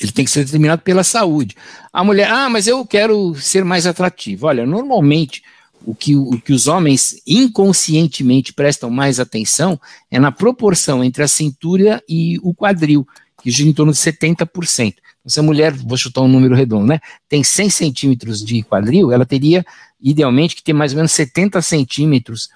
Ele 0.00 0.10
tem 0.10 0.24
que 0.24 0.30
ser 0.30 0.46
determinado 0.46 0.80
pela 0.80 1.04
saúde. 1.04 1.54
A 1.92 2.02
mulher, 2.02 2.30
ah, 2.30 2.48
mas 2.48 2.66
eu 2.66 2.82
quero 2.86 3.34
ser 3.34 3.62
mais 3.62 3.86
atrativo. 3.86 4.46
Olha, 4.46 4.64
normalmente 4.64 5.42
o 5.86 5.94
que, 5.94 6.16
o 6.16 6.40
que 6.40 6.52
os 6.52 6.66
homens 6.66 7.20
inconscientemente 7.26 8.52
prestam 8.52 8.90
mais 8.90 9.20
atenção 9.20 9.78
é 10.10 10.18
na 10.18 10.32
proporção 10.32 11.04
entre 11.04 11.22
a 11.22 11.28
cintura 11.28 12.02
e 12.08 12.38
o 12.42 12.54
quadril, 12.54 13.06
que 13.42 13.50
gira 13.50 13.68
em 13.68 13.72
torno 13.72 13.92
de 13.92 13.98
70%. 13.98 14.46
Então, 14.76 14.96
se 15.26 15.40
a 15.40 15.42
mulher, 15.42 15.72
vou 15.72 15.96
chutar 15.96 16.22
um 16.22 16.28
número 16.28 16.54
redondo, 16.54 16.86
né, 16.86 17.00
tem 17.28 17.44
100 17.44 17.70
centímetros 17.70 18.44
de 18.44 18.62
quadril, 18.62 19.12
ela 19.12 19.26
teria, 19.26 19.64
idealmente, 20.00 20.56
que 20.56 20.62
ter 20.62 20.72
mais 20.72 20.92
ou 20.92 20.96
menos 20.96 21.12
70 21.12 21.60
centímetros 21.62 22.48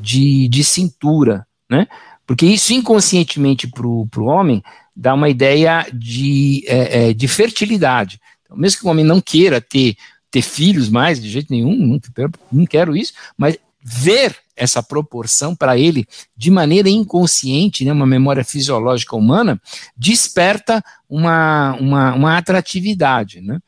de, 0.00 0.48
de 0.48 0.64
cintura, 0.64 1.46
né? 1.68 1.86
Porque 2.26 2.46
isso 2.46 2.72
inconscientemente 2.72 3.66
para 3.66 3.86
o 3.86 4.24
homem 4.24 4.62
dá 4.94 5.14
uma 5.14 5.28
ideia 5.28 5.86
de, 5.92 6.64
é, 6.66 7.08
é, 7.08 7.12
de 7.12 7.26
fertilidade. 7.26 8.20
Então, 8.44 8.56
mesmo 8.56 8.80
que 8.80 8.86
o 8.86 8.90
homem 8.90 9.04
não 9.04 9.20
queira 9.20 9.60
ter, 9.60 9.96
ter 10.32 10.42
filhos 10.42 10.88
mais, 10.88 11.20
de 11.20 11.30
jeito 11.30 11.52
nenhum, 11.52 12.00
não, 12.50 12.66
quero 12.66 12.96
isso, 12.96 13.12
mas 13.36 13.56
ver 13.84 14.34
essa 14.56 14.82
proporção 14.82 15.54
para 15.54 15.78
ele 15.78 16.06
de 16.36 16.50
maneira 16.50 16.88
inconsciente, 16.88 17.84
né, 17.84 17.92
uma 17.92 18.06
memória 18.06 18.44
fisiológica 18.44 19.14
humana, 19.14 19.60
desperta 19.96 20.82
uma, 21.08 21.76
uma, 21.78 22.14
uma 22.14 22.38
atratividade. 22.38 23.40
Né? 23.40 23.60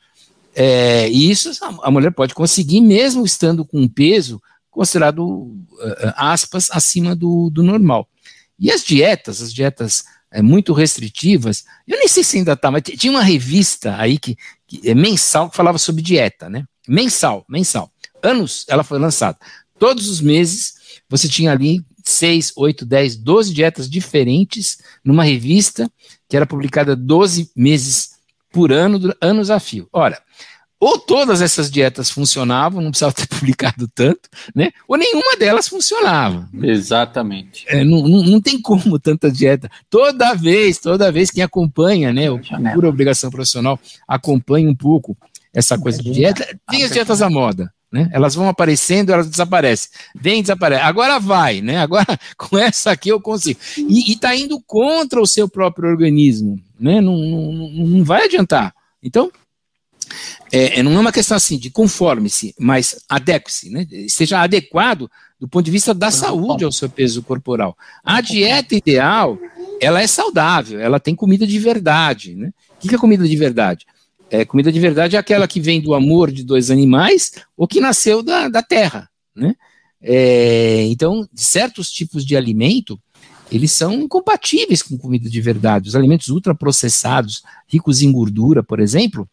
É, 0.55 1.09
e 1.11 1.31
isso 1.31 1.51
a 1.83 1.91
mulher 1.91 2.13
pode 2.13 2.35
conseguir 2.35 2.81
mesmo 2.81 3.25
estando 3.25 3.65
com 3.65 3.81
um 3.81 3.89
peso 3.89 4.41
considerado, 4.71 5.55
aspas, 6.17 6.69
acima 6.71 7.15
do, 7.15 7.51
do 7.51 7.63
normal. 7.63 8.09
E 8.59 8.71
as 8.71 8.85
dietas, 8.85 9.41
as 9.41 9.53
dietas 9.53 10.05
é, 10.33 10.43
muito 10.43 10.73
restritivas, 10.73 11.65
eu 11.87 11.97
nem 11.99 12.09
sei 12.09 12.25
se 12.25 12.39
ainda 12.39 12.55
está, 12.55 12.71
mas 12.71 12.83
tinha 12.83 13.13
uma 13.13 13.23
revista 13.23 13.97
aí 13.97 14.19
que, 14.19 14.37
mensal 14.95 15.51
que 15.51 15.57
falava 15.57 15.79
sobre 15.79 16.03
dieta, 16.03 16.49
né? 16.49 16.65
Mensal, 16.87 17.45
mensal. 17.49 17.91
Anos 18.23 18.65
ela 18.69 18.85
foi 18.85 18.99
lançada. 18.99 19.39
Todos 19.79 20.09
os 20.09 20.21
meses 20.21 20.75
você 21.09 21.29
tinha 21.29 21.53
ali 21.53 21.85
6, 22.05 22.53
8, 22.57 22.85
10, 22.85 23.17
12 23.17 23.55
dietas 23.55 23.89
diferentes 23.89 24.79
numa 25.03 25.25
revista 25.25 25.91
que 26.29 26.37
era 26.37 26.47
publicada 26.47 26.95
12 26.95 27.51
meses 27.57 28.15
por 28.51 28.73
ano, 28.73 29.15
anos 29.21 29.51
a 29.51 29.59
fio. 29.59 29.89
Ora, 29.93 30.21
ou 30.85 30.99
todas 30.99 31.41
essas 31.41 31.71
dietas 31.71 32.11
funcionavam, 32.11 32.83
não 32.83 32.91
precisava 32.91 33.15
ter 33.15 33.27
publicado 33.35 33.89
tanto, 33.89 34.29
né? 34.55 34.71
Ou 34.87 34.99
nenhuma 34.99 35.35
delas 35.39 35.67
funcionava. 35.67 36.47
Exatamente. 36.63 37.65
É, 37.67 37.83
não, 37.83 38.07
não, 38.07 38.23
não, 38.23 38.39
tem 38.39 38.61
como 38.61 38.99
tanta 38.99 39.31
dieta. 39.33 39.71
Toda 39.89 40.35
vez, 40.35 40.77
toda 40.77 41.11
vez 41.11 41.31
quem 41.31 41.43
acompanha, 41.43 42.13
né? 42.13 42.31
O, 42.31 42.39
por 42.75 42.85
obrigação 42.85 43.31
profissional, 43.31 43.81
acompanha 44.07 44.69
um 44.69 44.75
pouco 44.75 45.17
essa 45.55 45.79
coisa 45.79 46.03
de 46.03 46.11
dieta. 46.11 46.47
Tem 46.69 46.85
as 46.85 46.91
dietas 46.91 47.23
à 47.23 47.31
moda. 47.31 47.73
Né? 47.91 48.11
Elas 48.13 48.35
vão 48.35 48.47
aparecendo, 48.47 49.11
elas 49.11 49.31
desaparecem. 49.31 49.91
Vem, 50.15 50.43
desaparece. 50.43 50.83
Agora 50.83 51.19
vai, 51.19 51.63
né? 51.63 51.79
Agora 51.79 52.07
com 52.37 52.59
essa 52.59 52.91
aqui 52.91 53.09
eu 53.09 53.23
consigo. 53.23 53.59
E 53.79 54.13
está 54.13 54.37
indo 54.37 54.61
contra 54.67 55.19
o 55.19 55.27
seu 55.27 55.49
próprio 55.49 55.89
organismo, 55.89 56.61
né? 56.79 57.01
Não, 57.01 57.17
não, 57.17 57.71
não 57.71 58.05
vai 58.05 58.25
adiantar. 58.25 58.75
Então, 59.03 59.31
é, 60.53 60.81
é, 60.81 60.83
não 60.83 60.93
é 60.93 61.01
uma 61.01 61.13
questão 61.13 61.37
assim 61.37 61.59
de 61.59 61.71
conforme-se, 61.71 62.55
mas 62.59 63.05
adeque-se, 63.09 63.71
né? 63.71 63.87
Seja 64.09 64.41
adequado 64.41 65.11
do 65.39 65.49
ponto 65.49 65.65
de 65.65 65.71
vista 65.71 65.93
da 65.93 66.11
saúde 66.11 66.65
ao 66.65 66.73
seu 66.73 66.89
peso 66.89 67.23
corporal. 67.23 67.77
A 68.03 68.21
dieta 68.21 68.75
ideal, 68.75 69.39
ela 69.81 70.01
é 70.01 70.07
saudável, 70.07 70.81
ela 70.81 71.01
tem 71.01 71.15
comida 71.15 71.47
de 71.47 71.59
verdade, 71.59 72.35
né? 72.35 72.51
O 72.77 72.89
que 72.89 72.95
é 72.95 72.99
comida 72.99 73.27
de 73.27 73.37
verdade? 73.37 73.87
É, 74.31 74.45
comida 74.45 74.73
de 74.73 74.81
verdade 74.81 75.17
é 75.17 75.19
aquela 75.19 75.47
que 75.47 75.61
vem 75.61 75.81
do 75.81 75.95
amor 75.95 76.33
de 76.33 76.43
dois 76.43 76.71
animais 76.71 77.33
ou 77.57 77.69
que 77.69 77.81
nasceu 77.81 78.23
da, 78.23 78.49
da 78.49 78.63
terra, 78.63 79.09
né? 79.35 79.55
É, 80.01 80.83
então, 80.87 81.27
certos 81.35 81.91
tipos 81.91 82.27
de 82.27 82.37
alimento, 82.37 83.01
eles 83.51 83.73
são 83.73 83.95
incompatíveis 83.95 84.83
com 84.83 84.99
comida 84.99 85.31
de 85.31 85.41
verdade. 85.41 85.89
Os 85.89 85.97
alimentos 85.97 86.29
ultraprocessados, 86.29 87.43
ricos 87.67 88.03
em 88.03 88.13
gordura, 88.13 88.63
por 88.63 88.81
exemplo, 88.81 89.29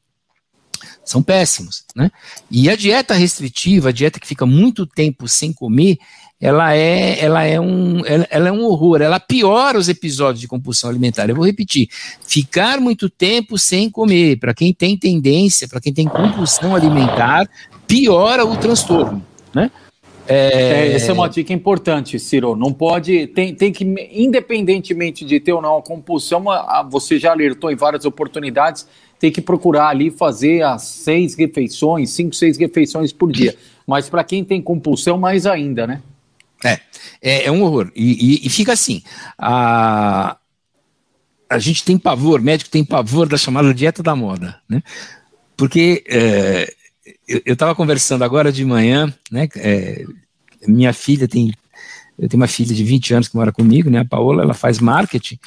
são 1.04 1.22
péssimos, 1.22 1.84
né? 1.96 2.12
E 2.50 2.70
a 2.70 2.76
dieta 2.76 3.14
restritiva, 3.14 3.90
a 3.90 3.92
dieta 3.92 4.20
que 4.20 4.28
fica 4.28 4.46
muito 4.46 4.86
tempo 4.86 5.28
sem 5.28 5.52
comer, 5.52 5.98
ela 6.40 6.76
é, 6.76 7.24
ela 7.24 7.44
é 7.44 7.60
um, 7.60 8.04
ela, 8.06 8.28
ela, 8.30 8.50
é 8.50 8.52
um 8.52 8.64
horror, 8.64 9.02
ela 9.02 9.20
piora 9.20 9.78
os 9.78 9.88
episódios 9.88 10.42
de 10.42 10.48
compulsão 10.48 10.90
alimentar. 10.90 11.30
Eu 11.30 11.36
vou 11.36 11.46
repetir: 11.46 11.88
ficar 12.28 12.80
muito 12.80 13.10
tempo 13.10 13.58
sem 13.60 13.90
comer, 13.90 14.40
para 14.40 14.54
quem 14.54 14.74
tem 14.74 14.98
tendência, 14.98 15.68
para 15.68 15.80
quem 15.80 15.94
tem 15.94 16.08
compulsão 16.08 16.76
alimentar, 16.76 17.48
piora 17.88 18.44
o 18.44 18.58
transtorno, 18.58 19.24
né? 19.54 19.70
É... 20.28 20.88
É, 20.92 20.94
essa 20.94 21.12
é 21.12 21.14
uma 21.14 21.28
dica 21.28 21.52
importante, 21.52 22.18
Ciro. 22.18 22.56
Não 22.56 22.72
pode, 22.72 23.28
tem, 23.28 23.54
tem 23.54 23.72
que, 23.72 23.84
independentemente 24.12 25.26
de 25.26 25.40
ter 25.40 25.52
ou 25.52 25.62
não 25.62 25.78
a 25.78 25.82
compulsão, 25.82 26.46
você 26.90 27.20
já 27.20 27.32
alertou 27.32 27.72
em 27.72 27.76
várias 27.76 28.06
oportunidades, 28.06 28.88
tem 29.22 29.32
que 29.32 29.40
procurar 29.40 29.90
ali 29.90 30.10
fazer 30.10 30.64
as 30.64 30.82
seis 30.82 31.36
refeições, 31.36 32.10
cinco, 32.10 32.36
seis 32.36 32.58
refeições 32.58 33.14
por 33.14 33.32
dia. 33.32 33.56
Mas 33.86 34.10
para 34.10 34.24
quem 34.24 34.44
tem 34.44 34.60
compulsão, 34.60 35.16
mais 35.16 35.46
ainda, 35.46 35.86
né? 35.86 36.02
É, 36.66 36.80
é, 37.22 37.46
é 37.46 37.52
um 37.52 37.62
horror. 37.62 37.92
E, 37.96 38.42
e, 38.42 38.48
e, 38.48 38.50
fica 38.50 38.74
assim: 38.74 39.04
a, 39.38 40.38
a 41.48 41.60
gente 41.60 41.84
tem 41.84 42.00
pavor, 42.00 42.42
médico 42.42 42.72
tem 42.72 42.84
pavor 42.84 43.30
da 43.30 43.38
chamada 43.38 43.72
dieta 43.72 44.02
da 44.02 44.16
moda, 44.16 44.60
né? 44.68 44.82
Porque 45.56 46.04
é, 46.08 46.74
eu 47.28 47.54
estava 47.54 47.76
conversando 47.76 48.24
agora 48.24 48.52
de 48.52 48.66
manhã, 48.66 49.14
né? 49.32 49.48
É, 49.58 50.04
minha 50.68 50.94
filha 50.94 51.28
tem. 51.28 51.54
Eu 52.18 52.28
tenho 52.28 52.42
uma 52.42 52.48
filha 52.48 52.74
de 52.74 52.84
20 52.84 53.14
anos 53.14 53.28
que 53.28 53.36
mora 53.36 53.52
comigo, 53.52 53.88
né? 53.88 54.00
A 54.00 54.06
Paola, 54.06 54.42
ela 54.42 54.54
faz 54.56 54.80
marketing, 54.80 55.38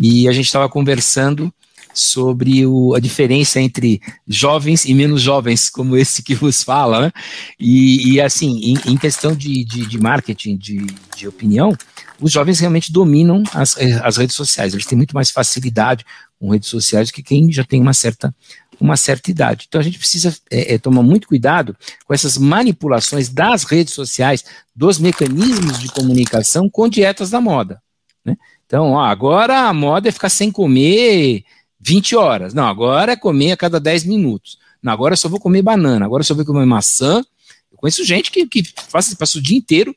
e 0.00 0.26
a 0.26 0.32
gente 0.32 0.46
estava 0.46 0.68
conversando 0.68 1.52
sobre 1.92 2.64
o, 2.66 2.94
a 2.94 3.00
diferença 3.00 3.60
entre 3.60 4.00
jovens 4.26 4.84
e 4.84 4.94
menos 4.94 5.20
jovens, 5.20 5.68
como 5.68 5.96
esse 5.96 6.22
que 6.22 6.34
vos 6.34 6.62
fala, 6.62 7.00
né? 7.02 7.12
E, 7.58 8.12
e 8.12 8.20
assim, 8.20 8.60
em, 8.62 8.92
em 8.92 8.96
questão 8.96 9.34
de, 9.34 9.64
de, 9.64 9.86
de 9.86 9.98
marketing, 9.98 10.56
de, 10.56 10.86
de, 11.16 11.28
opinião, 11.28 11.76
os 12.20 12.32
jovens 12.32 12.60
realmente 12.60 12.92
dominam 12.92 13.42
as, 13.52 13.76
as 14.02 14.16
redes 14.16 14.36
sociais, 14.36 14.72
eles 14.72 14.86
têm 14.86 14.96
muito 14.96 15.14
mais 15.14 15.30
facilidade 15.30 16.04
com 16.38 16.50
redes 16.50 16.68
sociais 16.68 17.10
que 17.10 17.22
quem 17.22 17.50
já 17.52 17.64
tem 17.64 17.80
uma 17.80 17.94
certa 17.94 18.34
uma 18.80 18.96
certa 18.96 19.30
idade. 19.30 19.66
Então 19.68 19.78
a 19.80 19.84
gente 19.84 19.98
precisa 19.98 20.34
é, 20.50 20.74
é, 20.74 20.78
tomar 20.78 21.02
muito 21.02 21.28
cuidado 21.28 21.76
com 22.06 22.14
essas 22.14 22.38
manipulações 22.38 23.28
das 23.28 23.64
redes 23.64 23.92
sociais, 23.92 24.42
dos 24.74 24.98
mecanismos 24.98 25.78
de 25.78 25.88
comunicação 25.88 26.68
com 26.68 26.88
dietas 26.88 27.28
da 27.28 27.42
moda. 27.42 27.82
Né? 28.24 28.36
Então, 28.64 28.92
ó, 28.92 29.00
agora 29.00 29.68
a 29.68 29.74
moda 29.74 30.08
é 30.08 30.12
ficar 30.12 30.30
sem 30.30 30.50
comer 30.50 31.44
20 31.80 32.16
horas. 32.16 32.54
Não, 32.54 32.66
agora 32.66 33.12
é 33.12 33.16
comer 33.16 33.52
a 33.52 33.56
cada 33.56 33.80
10 33.80 34.04
minutos. 34.04 34.58
Não, 34.82 34.92
agora 34.92 35.14
eu 35.14 35.16
só 35.16 35.28
vou 35.28 35.40
comer 35.40 35.62
banana, 35.62 36.04
agora 36.04 36.20
eu 36.20 36.26
só 36.26 36.34
vou 36.34 36.44
comer 36.44 36.66
maçã. 36.66 37.22
Eu 37.70 37.78
conheço 37.78 38.04
gente 38.04 38.30
que, 38.30 38.46
que 38.46 38.62
faz, 38.88 39.12
passa 39.14 39.38
o 39.38 39.42
dia 39.42 39.56
inteiro, 39.56 39.94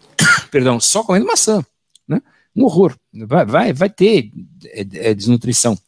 perdão, 0.50 0.78
só 0.78 1.02
comendo 1.02 1.26
maçã. 1.26 1.64
Né? 2.06 2.20
Um 2.54 2.64
horror. 2.64 2.96
Vai, 3.12 3.44
vai, 3.44 3.72
vai 3.72 3.90
ter 3.90 4.30
é, 4.66 5.10
é, 5.10 5.14
desnutrição. 5.14 5.78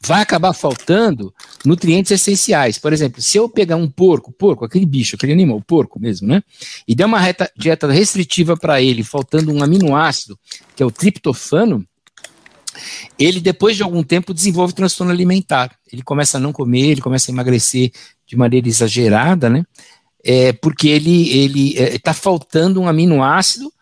Vai 0.00 0.22
acabar 0.22 0.52
faltando 0.52 1.32
nutrientes 1.64 2.10
essenciais. 2.10 2.78
Por 2.78 2.92
exemplo, 2.92 3.22
se 3.22 3.36
eu 3.36 3.48
pegar 3.48 3.76
um 3.76 3.88
porco, 3.88 4.32
porco, 4.32 4.64
aquele 4.64 4.86
bicho, 4.86 5.14
aquele 5.14 5.32
animal, 5.32 5.60
porco 5.60 6.00
mesmo, 6.00 6.26
né? 6.26 6.42
E 6.88 6.94
der 6.94 7.04
uma 7.04 7.20
reta, 7.20 7.50
dieta 7.56 7.86
restritiva 7.86 8.56
para 8.56 8.82
ele, 8.82 9.04
faltando 9.04 9.52
um 9.52 9.62
aminoácido, 9.62 10.38
que 10.74 10.82
é 10.82 10.86
o 10.86 10.90
triptofano, 10.90 11.86
ele 13.18 13.40
depois 13.40 13.76
de 13.76 13.82
algum 13.82 14.02
tempo 14.02 14.34
desenvolve 14.34 14.74
transtorno 14.74 15.12
alimentar. 15.12 15.74
Ele 15.92 16.02
começa 16.02 16.38
a 16.38 16.40
não 16.40 16.52
comer, 16.52 16.90
ele 16.90 17.00
começa 17.00 17.30
a 17.30 17.32
emagrecer 17.32 17.90
de 18.26 18.36
maneira 18.36 18.68
exagerada, 18.68 19.50
né? 19.50 19.64
É, 20.22 20.52
porque 20.52 20.88
ele 20.88 21.28
ele 21.30 21.78
está 21.78 22.10
é, 22.10 22.14
faltando 22.14 22.80
um 22.80 22.86
aminoácido, 22.86 23.72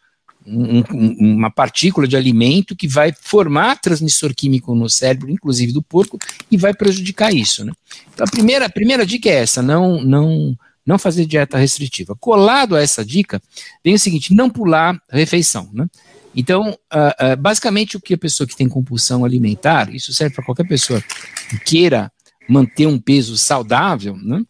um, 0.46 0.78
um, 0.92 1.36
uma 1.36 1.50
partícula 1.50 2.06
de 2.06 2.16
alimento 2.16 2.76
que 2.76 2.88
vai 2.88 3.12
formar 3.20 3.80
transmissor 3.80 4.34
químico 4.34 4.74
no 4.74 4.88
cérebro, 4.88 5.30
inclusive 5.30 5.72
do 5.72 5.82
porco, 5.82 6.18
e 6.50 6.56
vai 6.56 6.72
prejudicar 6.72 7.34
isso, 7.34 7.64
né? 7.64 7.72
Então 8.12 8.24
a 8.26 8.30
primeira, 8.30 8.66
a 8.66 8.70
primeira 8.70 9.04
dica 9.04 9.28
é 9.28 9.34
essa: 9.34 9.60
não 9.60 10.02
não 10.02 10.56
não 10.86 10.98
fazer 10.98 11.26
dieta 11.26 11.58
restritiva. 11.58 12.16
Colado 12.18 12.74
a 12.74 12.80
essa 12.80 13.04
dica, 13.04 13.42
vem 13.84 13.94
o 13.94 13.98
seguinte: 13.98 14.34
não 14.34 14.48
pular 14.48 14.98
refeição, 15.10 15.68
né? 15.72 15.86
Então, 16.34 16.70
uh, 16.70 17.32
uh, 17.32 17.36
basicamente, 17.36 17.96
o 17.96 18.00
que 18.00 18.14
a 18.14 18.18
pessoa 18.18 18.46
que 18.46 18.56
tem 18.56 18.68
compulsão 18.68 19.24
alimentar, 19.24 19.92
isso 19.94 20.12
serve 20.12 20.34
para 20.34 20.44
qualquer 20.44 20.66
pessoa 20.66 21.02
que 21.50 21.58
queira 21.60 22.12
manter 22.48 22.86
um 22.86 22.98
peso 22.98 23.36
saudável, 23.36 24.16
né? 24.16 24.42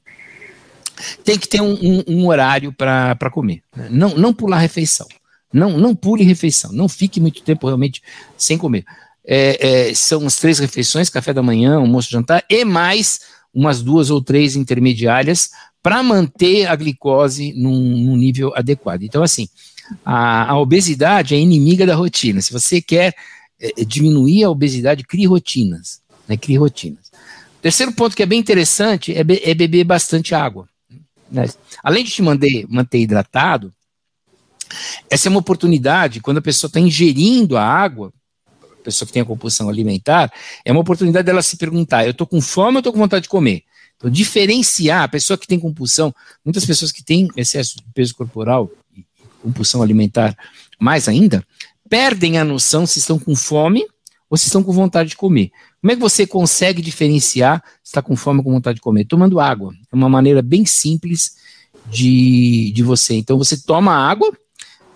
tem 1.25 1.39
que 1.39 1.49
ter 1.49 1.61
um, 1.61 1.75
um, 1.75 2.05
um 2.09 2.27
horário 2.27 2.73
para 2.73 3.31
comer. 3.31 3.63
Né? 3.75 3.89
Não, 3.91 4.17
não 4.17 4.35
pular 4.35 4.59
refeição. 4.59 5.07
Não, 5.53 5.79
não 5.79 5.95
pule 5.95 6.25
refeição. 6.25 6.73
Não 6.73 6.89
fique 6.89 7.21
muito 7.21 7.43
tempo 7.43 7.67
realmente 7.67 8.03
sem 8.37 8.59
comer. 8.59 8.85
é, 9.25 9.89
é, 9.91 9.95
são 9.95 10.27
as 10.27 10.37
três 10.37 10.59
refeições, 10.59 11.11
café 11.11 11.33
da 11.33 11.43
manhã, 11.43 11.77
almoço, 11.77 12.11
jantar, 12.11 12.45
e 12.49 12.65
mais 12.65 13.21
umas 13.53 13.83
duas 13.83 14.11
ou 14.11 14.23
três 14.23 14.57
intermediárias 14.57 15.51
para 15.83 16.03
manter 16.03 16.67
a 16.67 16.75
glicose 16.75 17.53
num, 17.55 17.79
num, 17.79 18.17
nível 18.17 18.53
adequado. 18.55 19.03
Então, 19.03 19.23
assim, 19.23 19.49
a, 20.04 20.50
a, 20.50 20.59
obesidade 20.59 21.35
é 21.35 21.38
inimiga 21.38 21.87
da 21.87 21.95
rotina. 21.95 22.40
Se 22.40 22.52
você 22.52 22.80
quer 22.80 23.14
é, 23.61 23.85
diminuir 23.85 24.45
a 24.45 24.50
obesidade, 24.50 25.04
crie 25.04 25.26
rotinas. 25.26 26.00
Né, 26.26 26.37
crie 26.37 26.59
rotinas. 26.59 27.11
Terceiro 27.61 27.92
ponto 27.92 28.16
que 28.16 28.23
é 28.23 28.26
bem 28.26 28.38
interessante 28.38 29.14
é, 29.14 29.25
be 29.25 29.40
é 29.42 29.54
beber 29.54 29.85
bastante 29.85 30.35
água. 30.35 30.68
Né? 31.30 31.47
Além 31.83 32.04
de 32.04 32.11
te 32.11 32.23
manter, 32.23 32.66
manter 32.68 32.99
hidratado, 32.99 33.73
essa 35.11 35.28
é 35.28 35.30
uma 35.30 35.40
oportunidade, 35.40 36.21
quando 36.21 36.38
a 36.38 36.42
pessoa 36.42 36.68
está 36.68 36.78
ingerindo 36.78 37.57
a 37.57 37.64
água, 37.64 38.12
a 38.62 38.83
pessoa 38.85 39.07
que 39.07 39.12
tem 39.12 39.23
a 39.23 39.25
compulsão 39.25 39.68
alimentar, 39.68 40.33
é 40.64 40.71
uma 40.71 40.80
oportunidade 40.80 41.26
dela 41.26 41.42
se 41.42 41.57
perguntar: 41.57 42.04
eu 42.04 42.12
estou 42.12 42.26
com 42.26 42.40
fome 42.40 42.76
ou 42.76 42.78
estou 42.78 42.92
com 42.92 42.99
vontade 42.99 43.25
de 43.25 43.28
comer? 43.28 43.64
Então, 43.97 44.09
diferenciar 44.09 45.02
a 45.02 45.09
pessoa 45.09 45.37
que 45.37 45.47
tem 45.47 45.59
compulsão, 45.59 46.14
muitas 46.45 46.64
pessoas 46.64 46.92
que 46.92 47.02
têm 47.02 47.28
excesso 47.37 47.76
de 47.76 47.83
peso 47.92 48.14
corporal 48.14 48.71
compulsão 49.42 49.83
alimentar, 49.83 50.37
mais 50.78 51.09
ainda, 51.09 51.45
perdem 51.88 52.38
a 52.38 52.45
noção 52.45 52.87
se 52.87 52.99
estão 52.99 53.18
com 53.18 53.35
fome 53.35 53.85
ou 54.30 54.37
se 54.37 54.47
estão 54.47 54.62
com 54.62 54.73
vontade 54.73 55.11
de 55.11 55.16
comer. 55.16 55.50
Como 55.80 55.92
é 55.92 55.95
que 55.95 56.00
você 56.00 56.26
consegue 56.26 56.83
diferenciar 56.83 57.62
se 57.83 57.90
está 57.90 58.02
com 58.02 58.16
fome 58.16 58.38
ou 58.38 58.45
com 58.45 58.52
vontade 58.52 58.76
de 58.76 58.83
comer? 58.83 59.04
Tomando 59.04 59.40
água. 59.40 59.73
É 59.90 59.97
uma 59.97 60.09
maneira 60.09 60.42
bem 60.42 60.66
simples 60.66 61.37
de, 61.90 62.73
de 62.73 62.83
você. 62.83 63.14
Então 63.14 63.38
você 63.38 63.57
toma 63.57 63.92
água, 63.92 64.30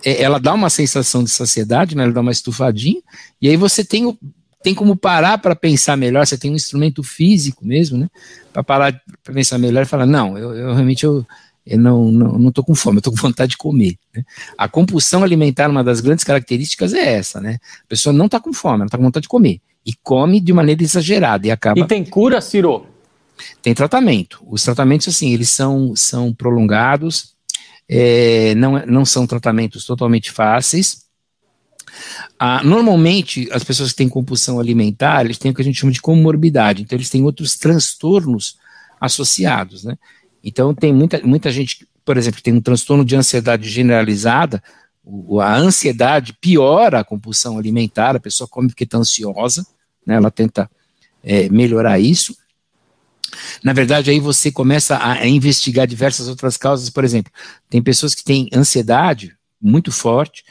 é, 0.05 0.21
ela 0.21 0.39
dá 0.39 0.53
uma 0.53 0.69
sensação 0.69 1.23
de 1.23 1.29
saciedade, 1.29 1.95
né? 1.95 2.03
ela 2.03 2.13
dá 2.13 2.21
uma 2.21 2.31
estufadinha, 2.31 3.01
e 3.41 3.49
aí 3.49 3.55
você 3.55 3.83
tem, 3.83 4.17
tem 4.61 4.75
como 4.75 4.95
parar 4.95 5.37
para 5.37 5.55
pensar 5.55 5.97
melhor, 5.97 6.27
você 6.27 6.37
tem 6.37 6.51
um 6.51 6.55
instrumento 6.55 7.01
físico 7.01 7.65
mesmo, 7.65 7.97
né? 7.97 8.09
Para 8.51 8.63
parar 8.63 9.01
para 9.23 9.33
pensar 9.33 9.57
melhor 9.57 9.83
e 9.83 9.87
falar, 9.87 10.05
não, 10.05 10.37
eu, 10.37 10.53
eu 10.53 10.73
realmente 10.73 11.05
eu, 11.05 11.25
eu 11.65 11.77
não, 11.77 12.11
não, 12.11 12.51
tô 12.51 12.63
com 12.63 12.75
fome, 12.75 12.97
eu 12.97 13.01
tô 13.01 13.11
com 13.11 13.17
vontade 13.17 13.51
de 13.51 13.57
comer. 13.57 13.97
Né? 14.13 14.23
A 14.57 14.67
compulsão 14.67 15.23
alimentar, 15.23 15.69
uma 15.69 15.83
das 15.83 16.01
grandes 16.01 16.23
características 16.23 16.93
é 16.93 17.13
essa, 17.13 17.39
né? 17.39 17.57
A 17.83 17.87
pessoa 17.87 18.11
não 18.11 18.25
está 18.25 18.39
com 18.39 18.51
fome, 18.51 18.77
ela 18.77 18.85
está 18.85 18.97
com 18.97 19.03
vontade 19.03 19.23
de 19.23 19.29
comer. 19.29 19.61
E 19.85 19.93
come 20.03 20.41
de 20.41 20.51
maneira 20.51 20.83
exagerada 20.83 21.47
e 21.47 21.51
acaba. 21.51 21.79
E 21.79 21.85
tem 21.85 22.03
cura, 22.03 22.41
Ciro? 22.41 22.85
Tem 23.61 23.73
tratamento. 23.73 24.43
Os 24.47 24.63
tratamentos, 24.63 25.07
assim, 25.07 25.33
eles 25.33 25.49
são, 25.49 25.95
são 25.95 26.33
prolongados, 26.33 27.33
é, 27.87 28.53
não, 28.55 28.85
não 28.85 29.05
são 29.05 29.25
tratamentos 29.25 29.85
totalmente 29.85 30.31
fáceis. 30.31 31.03
Ah, 32.37 32.61
normalmente, 32.63 33.47
as 33.51 33.63
pessoas 33.63 33.91
que 33.91 33.97
têm 33.97 34.09
compulsão 34.09 34.59
alimentar, 34.59 35.23
eles 35.23 35.37
têm 35.37 35.51
o 35.51 35.53
que 35.53 35.61
a 35.61 35.65
gente 35.65 35.79
chama 35.79 35.93
de 35.93 36.01
comorbidade, 36.01 36.81
então 36.81 36.97
eles 36.97 37.09
têm 37.09 37.23
outros 37.23 37.57
transtornos 37.57 38.57
associados, 38.99 39.83
né? 39.83 39.97
Então, 40.43 40.73
tem 40.73 40.93
muita, 40.93 41.21
muita 41.23 41.51
gente, 41.51 41.87
por 42.03 42.17
exemplo, 42.17 42.37
que 42.37 42.43
tem 42.43 42.53
um 42.53 42.61
transtorno 42.61 43.05
de 43.05 43.15
ansiedade 43.15 43.69
generalizada, 43.69 44.61
o, 45.03 45.39
a 45.39 45.55
ansiedade 45.55 46.33
piora 46.33 46.99
a 46.99 47.03
compulsão 47.03 47.57
alimentar, 47.57 48.15
a 48.15 48.19
pessoa 48.19 48.47
come 48.47 48.67
porque 48.67 48.83
está 48.83 48.97
ansiosa, 48.97 49.65
né, 50.05 50.15
ela 50.15 50.31
tenta 50.31 50.69
é, 51.23 51.49
melhorar 51.49 51.99
isso. 51.99 52.35
Na 53.63 53.73
verdade, 53.73 54.11
aí 54.11 54.19
você 54.19 54.51
começa 54.51 54.95
a, 54.95 55.13
a 55.13 55.27
investigar 55.27 55.87
diversas 55.87 56.27
outras 56.27 56.57
causas, 56.57 56.89
por 56.89 57.03
exemplo, 57.03 57.31
tem 57.69 57.81
pessoas 57.81 58.13
que 58.13 58.23
têm 58.23 58.49
ansiedade 58.53 59.35
muito 59.61 59.91
forte, 59.91 60.43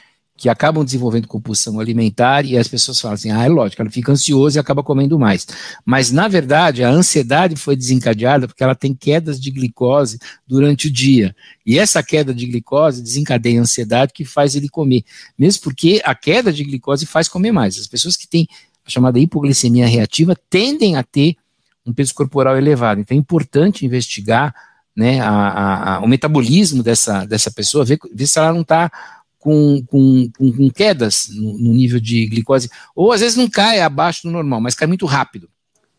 que 0.43 0.49
acabam 0.49 0.83
desenvolvendo 0.83 1.25
compulsão 1.25 1.79
alimentar 1.79 2.45
e 2.45 2.57
as 2.57 2.67
pessoas 2.67 2.99
falam 2.99 3.15
assim: 3.15 3.31
ah, 3.31 3.45
é 3.45 3.47
lógico, 3.47 3.81
ela 3.81 3.89
fica 3.89 4.11
ansiosa 4.11 4.57
e 4.57 4.59
acaba 4.59 4.83
comendo 4.83 5.17
mais. 5.17 5.47
Mas, 5.85 6.11
na 6.11 6.27
verdade, 6.27 6.83
a 6.83 6.89
ansiedade 6.89 7.55
foi 7.55 7.77
desencadeada 7.77 8.45
porque 8.45 8.61
ela 8.61 8.75
tem 8.75 8.93
quedas 8.93 9.39
de 9.39 9.49
glicose 9.49 10.19
durante 10.45 10.87
o 10.87 10.91
dia. 10.91 11.33
E 11.65 11.79
essa 11.79 12.03
queda 12.03 12.33
de 12.33 12.45
glicose 12.45 13.01
desencadeia 13.01 13.57
a 13.57 13.61
ansiedade 13.61 14.11
que 14.11 14.25
faz 14.25 14.53
ele 14.53 14.67
comer. 14.67 15.05
Mesmo 15.39 15.63
porque 15.63 16.01
a 16.03 16.13
queda 16.13 16.51
de 16.51 16.61
glicose 16.65 17.05
faz 17.05 17.29
comer 17.29 17.53
mais. 17.53 17.79
As 17.79 17.87
pessoas 17.87 18.17
que 18.17 18.27
têm 18.27 18.45
a 18.85 18.89
chamada 18.89 19.17
hipoglicemia 19.17 19.87
reativa 19.87 20.35
tendem 20.49 20.97
a 20.97 21.03
ter 21.03 21.37
um 21.85 21.93
peso 21.93 22.13
corporal 22.13 22.57
elevado. 22.57 22.99
Então, 22.99 23.15
é 23.15 23.17
importante 23.17 23.85
investigar 23.85 24.53
né, 24.93 25.21
a, 25.21 25.29
a, 25.29 25.95
a, 25.95 25.99
o 26.01 26.07
metabolismo 26.07 26.83
dessa, 26.83 27.23
dessa 27.23 27.49
pessoa, 27.49 27.85
ver, 27.85 27.97
ver 28.13 28.27
se 28.27 28.37
ela 28.37 28.51
não 28.51 28.61
está 28.61 28.91
com, 29.43 29.83
com, 29.87 30.31
com, 30.37 30.69
quedas 30.69 31.27
no, 31.35 31.57
no, 31.57 31.73
nível 31.73 31.99
de 31.99 32.25
glicose, 32.27 32.69
ou 32.95 33.11
às 33.11 33.19
vezes 33.19 33.35
não 33.35 33.49
cai 33.49 33.81
abaixo 33.81 34.23
do 34.23 34.31
normal, 34.31 34.61
mas 34.61 34.73
cai 34.73 34.87
muito 34.87 35.05
rápido. 35.05 35.49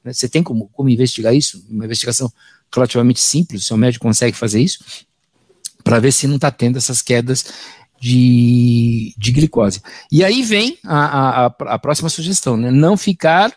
Né? 0.02 0.14
Você 0.14 0.30
tem 0.30 0.42
como, 0.42 0.70
como 0.72 0.88
investigar 0.88 1.34
isso? 1.34 1.62
Uma 1.68 1.84
investigação 1.84 2.32
relativamente 2.74 3.20
simples, 3.20 3.66
seu 3.66 3.76
médico 3.76 4.02
consegue 4.02 4.34
fazer 4.34 4.62
isso, 4.62 4.82
para 5.84 6.00
ver 6.00 6.10
se 6.10 6.26
não 6.26 6.36
está 6.36 6.50
tendo 6.50 6.78
essas 6.78 7.02
quedas 7.02 7.44
de, 8.00 9.14
de 9.18 9.30
glicose. 9.30 9.82
E 10.10 10.24
aí 10.24 10.42
vem 10.42 10.78
a, 10.82 11.44
a, 11.44 11.46
a 11.46 11.78
próxima 11.78 12.08
sugestão, 12.08 12.56
né? 12.56 12.70
não 12.70 12.96
ficar, 12.96 13.54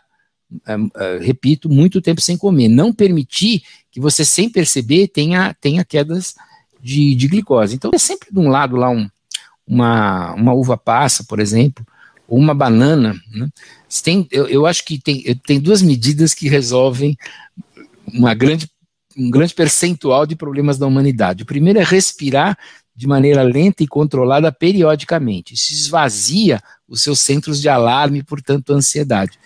é, 0.67 0.75
é, 0.97 1.19
repito, 1.19 1.69
muito 1.69 2.01
tempo 2.01 2.19
sem 2.19 2.37
comer, 2.37 2.67
não 2.67 2.91
permitir 2.91 3.63
que 3.89 4.01
você, 4.01 4.25
sem 4.25 4.49
perceber, 4.49 5.07
tenha, 5.07 5.53
tenha 5.61 5.85
quedas 5.85 6.35
de, 6.81 7.15
de 7.15 7.27
glicose. 7.29 7.73
Então, 7.73 7.89
é 7.93 7.97
sempre 7.97 8.27
de 8.29 8.37
um 8.37 8.49
lado 8.49 8.75
lá 8.75 8.89
um, 8.89 9.09
uma, 9.67 10.33
uma 10.33 10.53
uva 10.53 10.77
passa, 10.77 11.23
por 11.23 11.39
exemplo, 11.39 11.85
ou 12.27 12.37
uma 12.37 12.53
banana. 12.53 13.15
Né? 13.31 13.47
Tem, 14.03 14.27
eu, 14.31 14.47
eu 14.47 14.65
acho 14.65 14.85
que 14.85 14.99
tem, 14.99 15.23
tem 15.45 15.59
duas 15.59 15.81
medidas 15.81 16.33
que 16.33 16.47
resolvem 16.47 17.17
uma 18.13 18.33
grande, 18.33 18.69
um 19.17 19.29
grande 19.29 19.53
percentual 19.53 20.25
de 20.25 20.35
problemas 20.35 20.77
da 20.77 20.87
humanidade. 20.87 21.43
O 21.43 21.45
primeiro 21.45 21.79
é 21.79 21.83
respirar 21.83 22.57
de 22.95 23.05
maneira 23.05 23.43
lenta 23.43 23.83
e 23.83 23.87
controlada 23.87 24.51
periodicamente. 24.51 25.53
Isso 25.53 25.71
esvazia 25.71 26.61
os 26.87 27.01
seus 27.01 27.19
centros 27.19 27.61
de 27.61 27.69
alarme, 27.69 28.23
portanto, 28.23 28.73
ansiedade. 28.73 29.37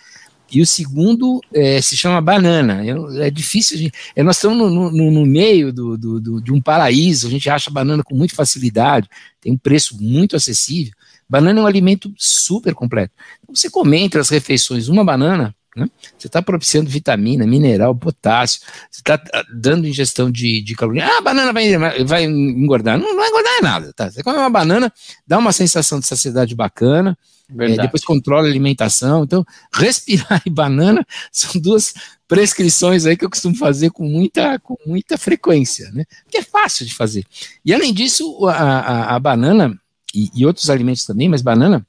E 0.52 0.62
o 0.62 0.66
segundo 0.66 1.42
é, 1.54 1.82
se 1.82 1.96
chama 1.96 2.20
banana. 2.20 2.84
É 3.20 3.30
difícil, 3.32 3.78
gente, 3.78 3.94
é, 4.16 4.22
nós 4.22 4.36
estamos 4.36 4.58
no, 4.58 4.92
no, 4.92 5.12
no 5.12 5.26
meio 5.26 5.72
do, 5.72 5.98
do, 5.98 6.20
do, 6.20 6.42
de 6.42 6.52
um 6.52 6.62
paraíso, 6.62 7.28
a 7.28 7.30
gente 7.30 7.50
acha 7.50 7.72
banana 7.72 8.04
com 8.04 8.16
muita 8.16 8.36
facilidade, 8.36 9.10
tem 9.40 9.54
um 9.54 9.58
preço 9.58 9.98
muito 10.02 10.36
acessível. 10.36 10.94
Banana 11.28 11.62
é 11.62 11.64
um 11.64 11.68
alimento 11.68 12.14
super 12.18 12.76
completo. 12.76 13.14
Então, 13.42 13.56
você 13.56 13.70
come 13.70 13.98
entre 13.98 14.20
as 14.20 14.28
refeições 14.28 14.90
uma 14.90 15.06
banana, 15.06 15.56
né? 15.76 15.90
Você 16.18 16.28
está 16.28 16.42
propiciando 16.42 16.90
vitamina, 16.90 17.48
mineral, 17.48 17.96
potássio, 17.96 18.62
você 18.90 19.00
está 19.00 19.22
ah, 19.34 19.44
dando 19.54 19.88
ingestão 19.88 20.30
de, 20.30 20.62
de 20.62 20.76
caloria. 20.76 21.06
Ah, 21.06 21.20
a 21.20 21.22
banana 21.22 21.54
vai, 21.54 22.04
vai 22.04 22.24
engordar. 22.26 22.98
Não, 22.98 23.10
não 23.10 23.18
vai 23.18 23.30
engordar 23.30 23.62
nada. 23.62 23.94
Tá? 23.94 24.12
Você 24.12 24.22
come 24.22 24.38
uma 24.38 24.50
banana, 24.50 24.92
dá 25.26 25.38
uma 25.38 25.54
sensação 25.54 26.00
de 26.00 26.08
saciedade 26.08 26.54
bacana, 26.56 27.18
é, 27.58 27.78
depois 27.78 28.04
controla 28.04 28.48
a 28.48 28.50
alimentação. 28.50 29.24
Então, 29.24 29.46
respirar 29.74 30.42
e 30.46 30.50
banana 30.50 31.06
são 31.32 31.60
duas 31.62 31.94
prescrições 32.28 33.06
aí 33.06 33.16
que 33.16 33.26
eu 33.26 33.30
costumo 33.30 33.56
fazer 33.56 33.92
com 33.92 34.04
muita, 34.06 34.60
com 34.60 34.76
muita 34.86 35.18
frequência, 35.18 35.90
né? 35.92 36.06
Porque 36.24 36.38
é 36.38 36.44
fácil 36.44 36.86
de 36.86 36.94
fazer. 36.94 37.26
E 37.64 37.74
além 37.74 37.94
disso, 37.94 38.46
a, 38.48 38.54
a, 38.54 39.16
a 39.16 39.20
banana 39.20 39.78
e, 40.14 40.30
e 40.34 40.46
outros 40.46 40.70
alimentos 40.70 41.06
também, 41.06 41.30
mas 41.30 41.42
banana 41.42 41.86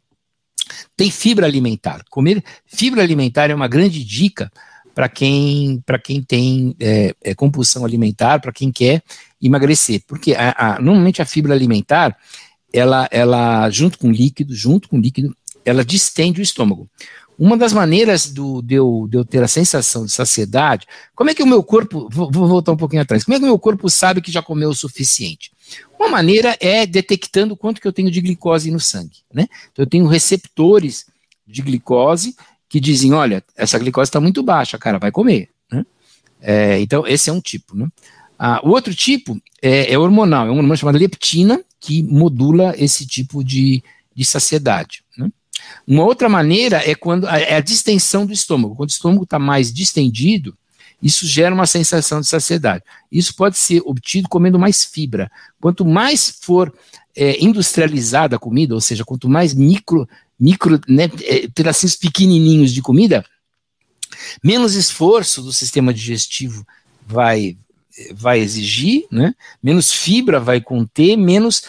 tem 0.96 1.10
fibra 1.10 1.46
alimentar. 1.46 2.02
Comer 2.10 2.42
fibra 2.66 3.02
alimentar 3.02 3.50
é 3.50 3.54
uma 3.54 3.68
grande 3.68 4.04
dica 4.04 4.50
para 4.94 5.08
quem, 5.08 5.82
quem 6.04 6.22
tem 6.22 6.76
é, 6.78 7.14
é, 7.22 7.34
compulsão 7.34 7.84
alimentar, 7.84 8.40
para 8.40 8.52
quem 8.52 8.70
quer 8.70 9.02
emagrecer. 9.40 10.02
Porque 10.06 10.34
a, 10.34 10.54
a, 10.56 10.80
normalmente 10.80 11.22
a 11.22 11.26
fibra 11.26 11.54
alimentar, 11.54 12.16
ela, 12.72 13.08
ela, 13.10 13.70
junto 13.70 13.98
com 13.98 14.10
líquido, 14.10 14.54
junto 14.54 14.88
com 14.88 15.00
líquido, 15.00 15.34
ela 15.64 15.84
distende 15.84 16.40
o 16.40 16.42
estômago. 16.42 16.88
Uma 17.38 17.56
das 17.56 17.72
maneiras 17.72 18.30
do, 18.30 18.62
de, 18.62 18.74
eu, 18.74 19.06
de 19.10 19.16
eu 19.16 19.24
ter 19.24 19.42
a 19.42 19.48
sensação 19.48 20.04
de 20.04 20.12
saciedade, 20.12 20.86
como 21.14 21.30
é 21.30 21.34
que 21.34 21.42
o 21.42 21.46
meu 21.46 21.62
corpo, 21.62 22.08
vou, 22.10 22.30
vou 22.30 22.46
voltar 22.46 22.72
um 22.72 22.76
pouquinho 22.76 23.02
atrás, 23.02 23.24
como 23.24 23.34
é 23.34 23.38
que 23.38 23.44
o 23.44 23.48
meu 23.48 23.58
corpo 23.58 23.88
sabe 23.88 24.20
que 24.20 24.30
já 24.30 24.42
comeu 24.42 24.68
o 24.70 24.74
suficiente? 24.74 25.50
Uma 25.98 26.08
maneira 26.08 26.56
é 26.60 26.84
detectando 26.86 27.56
quanto 27.56 27.80
que 27.80 27.86
eu 27.86 27.92
tenho 27.92 28.10
de 28.10 28.20
glicose 28.20 28.70
no 28.70 28.80
sangue, 28.80 29.18
né? 29.32 29.46
Então 29.70 29.84
eu 29.84 29.86
tenho 29.86 30.06
receptores 30.06 31.06
de 31.46 31.62
glicose 31.62 32.34
que 32.68 32.80
dizem, 32.80 33.12
olha, 33.12 33.44
essa 33.56 33.78
glicose 33.78 34.08
está 34.08 34.20
muito 34.20 34.42
baixa, 34.42 34.78
cara, 34.78 34.98
vai 34.98 35.10
comer, 35.10 35.50
né? 35.70 35.84
É, 36.40 36.80
então 36.80 37.06
esse 37.06 37.30
é 37.30 37.32
um 37.32 37.40
tipo, 37.40 37.76
né? 37.76 37.86
Ah, 38.38 38.60
o 38.64 38.70
outro 38.70 38.94
tipo 38.94 39.40
é, 39.62 39.92
é, 39.92 39.98
hormonal, 39.98 40.46
é 40.46 40.50
um 40.50 40.56
hormônio 40.56 40.76
chamado 40.76 40.98
leptina 40.98 41.62
que 41.78 42.02
modula 42.02 42.74
esse 42.76 43.06
tipo 43.06 43.44
de, 43.44 43.82
de 44.14 44.24
saciedade, 44.24 45.04
né? 45.16 45.30
Uma 45.86 46.04
outra 46.04 46.28
maneira 46.28 46.82
é 46.88 46.94
quando 46.94 47.26
é 47.28 47.54
a 47.54 47.60
distensão 47.60 48.26
do 48.26 48.32
estômago. 48.32 48.74
Quando 48.74 48.88
o 48.88 48.92
estômago 48.92 49.24
está 49.24 49.38
mais 49.38 49.72
distendido, 49.72 50.56
isso 51.02 51.26
gera 51.26 51.54
uma 51.54 51.66
sensação 51.66 52.20
de 52.20 52.28
saciedade. 52.28 52.84
Isso 53.10 53.34
pode 53.34 53.58
ser 53.58 53.82
obtido 53.84 54.28
comendo 54.28 54.58
mais 54.58 54.84
fibra. 54.84 55.30
Quanto 55.60 55.84
mais 55.84 56.38
for 56.40 56.72
é, 57.16 57.42
industrializada 57.42 58.36
a 58.36 58.38
comida, 58.38 58.74
ou 58.74 58.80
seja, 58.80 59.04
quanto 59.04 59.28
mais 59.28 59.52
micro, 59.52 60.08
micro, 60.38 60.80
né, 60.88 61.04
é, 61.22 61.48
pedacinhos 61.48 61.96
pequenininhos 61.96 62.72
de 62.72 62.80
comida, 62.80 63.24
menos 64.42 64.74
esforço 64.74 65.42
do 65.42 65.52
sistema 65.52 65.92
digestivo 65.92 66.66
vai, 67.06 67.56
vai 68.14 68.38
exigir, 68.38 69.06
né? 69.10 69.34
menos 69.62 69.92
fibra 69.92 70.38
vai 70.38 70.60
conter, 70.60 71.16
menos 71.16 71.64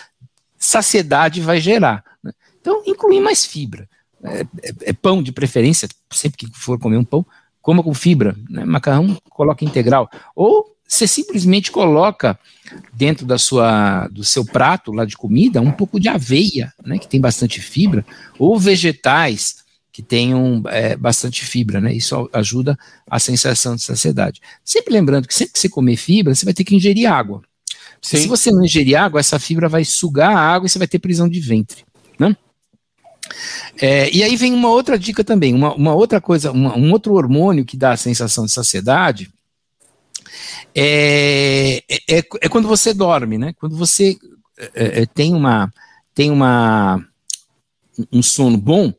saciedade 0.57 1.41
vai 1.41 1.59
gerar. 1.59 2.03
Né? 2.23 2.31
Então, 2.61 2.83
incluir 2.85 3.19
mais 3.19 3.45
fibra. 3.45 3.89
É, 4.23 4.41
é, 4.41 4.73
é, 4.83 4.93
pão 4.93 5.21
de 5.21 5.33
preferência, 5.33 5.89
sempre 6.11 6.37
que 6.37 6.49
for 6.57 6.79
comer 6.79 6.97
um 6.97 7.03
pão, 7.03 7.25
coma 7.63 7.81
com 7.81 7.93
fibra. 7.95 8.35
Né? 8.47 8.63
Macarrão, 8.65 9.17
coloca 9.29 9.65
integral. 9.65 10.07
Ou 10.35 10.75
você 10.87 11.07
simplesmente 11.07 11.71
coloca 11.71 12.37
dentro 12.93 13.25
da 13.25 13.39
sua, 13.39 14.07
do 14.09 14.23
seu 14.23 14.45
prato 14.45 14.91
lá 14.91 15.05
de 15.05 15.17
comida 15.17 15.61
um 15.61 15.71
pouco 15.71 15.99
de 15.99 16.07
aveia, 16.07 16.71
né, 16.85 16.99
que 16.99 17.07
tem 17.07 17.19
bastante 17.19 17.59
fibra, 17.59 18.05
ou 18.37 18.59
vegetais 18.59 19.63
que 19.91 20.03
tenham 20.03 20.61
é, 20.67 20.95
bastante 20.95 21.45
fibra, 21.45 21.79
né? 21.79 21.93
Isso 21.93 22.27
ajuda 22.33 22.77
a 23.07 23.19
sensação 23.19 23.75
de 23.75 23.83
saciedade. 23.83 24.41
Sempre 24.65 24.91
lembrando 24.91 25.27
que 25.27 25.35
sempre 25.35 25.53
que 25.53 25.59
você 25.59 25.69
comer 25.69 25.97
fibra, 25.97 26.33
você 26.33 26.45
vai 26.45 26.53
ter 26.53 26.63
que 26.63 26.75
ingerir 26.75 27.11
água. 27.11 27.43
Se 28.01 28.27
você 28.27 28.51
não 28.51 28.65
ingerir 28.65 28.99
água, 28.99 29.19
essa 29.19 29.37
fibra 29.37 29.69
vai 29.69 29.85
sugar 29.85 30.35
a 30.35 30.39
água 30.39 30.65
e 30.65 30.69
você 30.69 30.79
vai 30.79 30.87
ter 30.87 30.97
prisão 30.97 31.29
de 31.29 31.39
ventre, 31.39 31.85
né? 32.19 32.35
É, 33.81 34.09
e 34.11 34.23
aí 34.23 34.35
vem 34.35 34.53
uma 34.53 34.69
outra 34.69 34.97
dica 34.97 35.23
também, 35.23 35.53
uma, 35.53 35.73
uma 35.73 35.93
outra 35.93 36.21
coisa, 36.21 36.51
uma, 36.51 36.77
um 36.77 36.91
outro 36.91 37.13
hormônio 37.13 37.65
que 37.65 37.77
dá 37.77 37.91
a 37.91 37.97
sensação 37.97 38.45
de 38.45 38.51
saciedade 38.51 39.31
é, 40.75 41.83
é, 41.89 42.17
é, 42.17 42.23
é 42.41 42.49
quando 42.49 42.67
você 42.67 42.93
dorme, 42.93 43.37
né? 43.37 43.53
Quando 43.59 43.75
você 43.75 44.17
é, 44.73 45.01
é 45.01 45.05
tem 45.05 45.33
uma 45.33 45.71
tem 46.13 46.31
uma 46.31 47.03
um 48.11 48.23
sono 48.23 48.57
bom, 48.57 48.93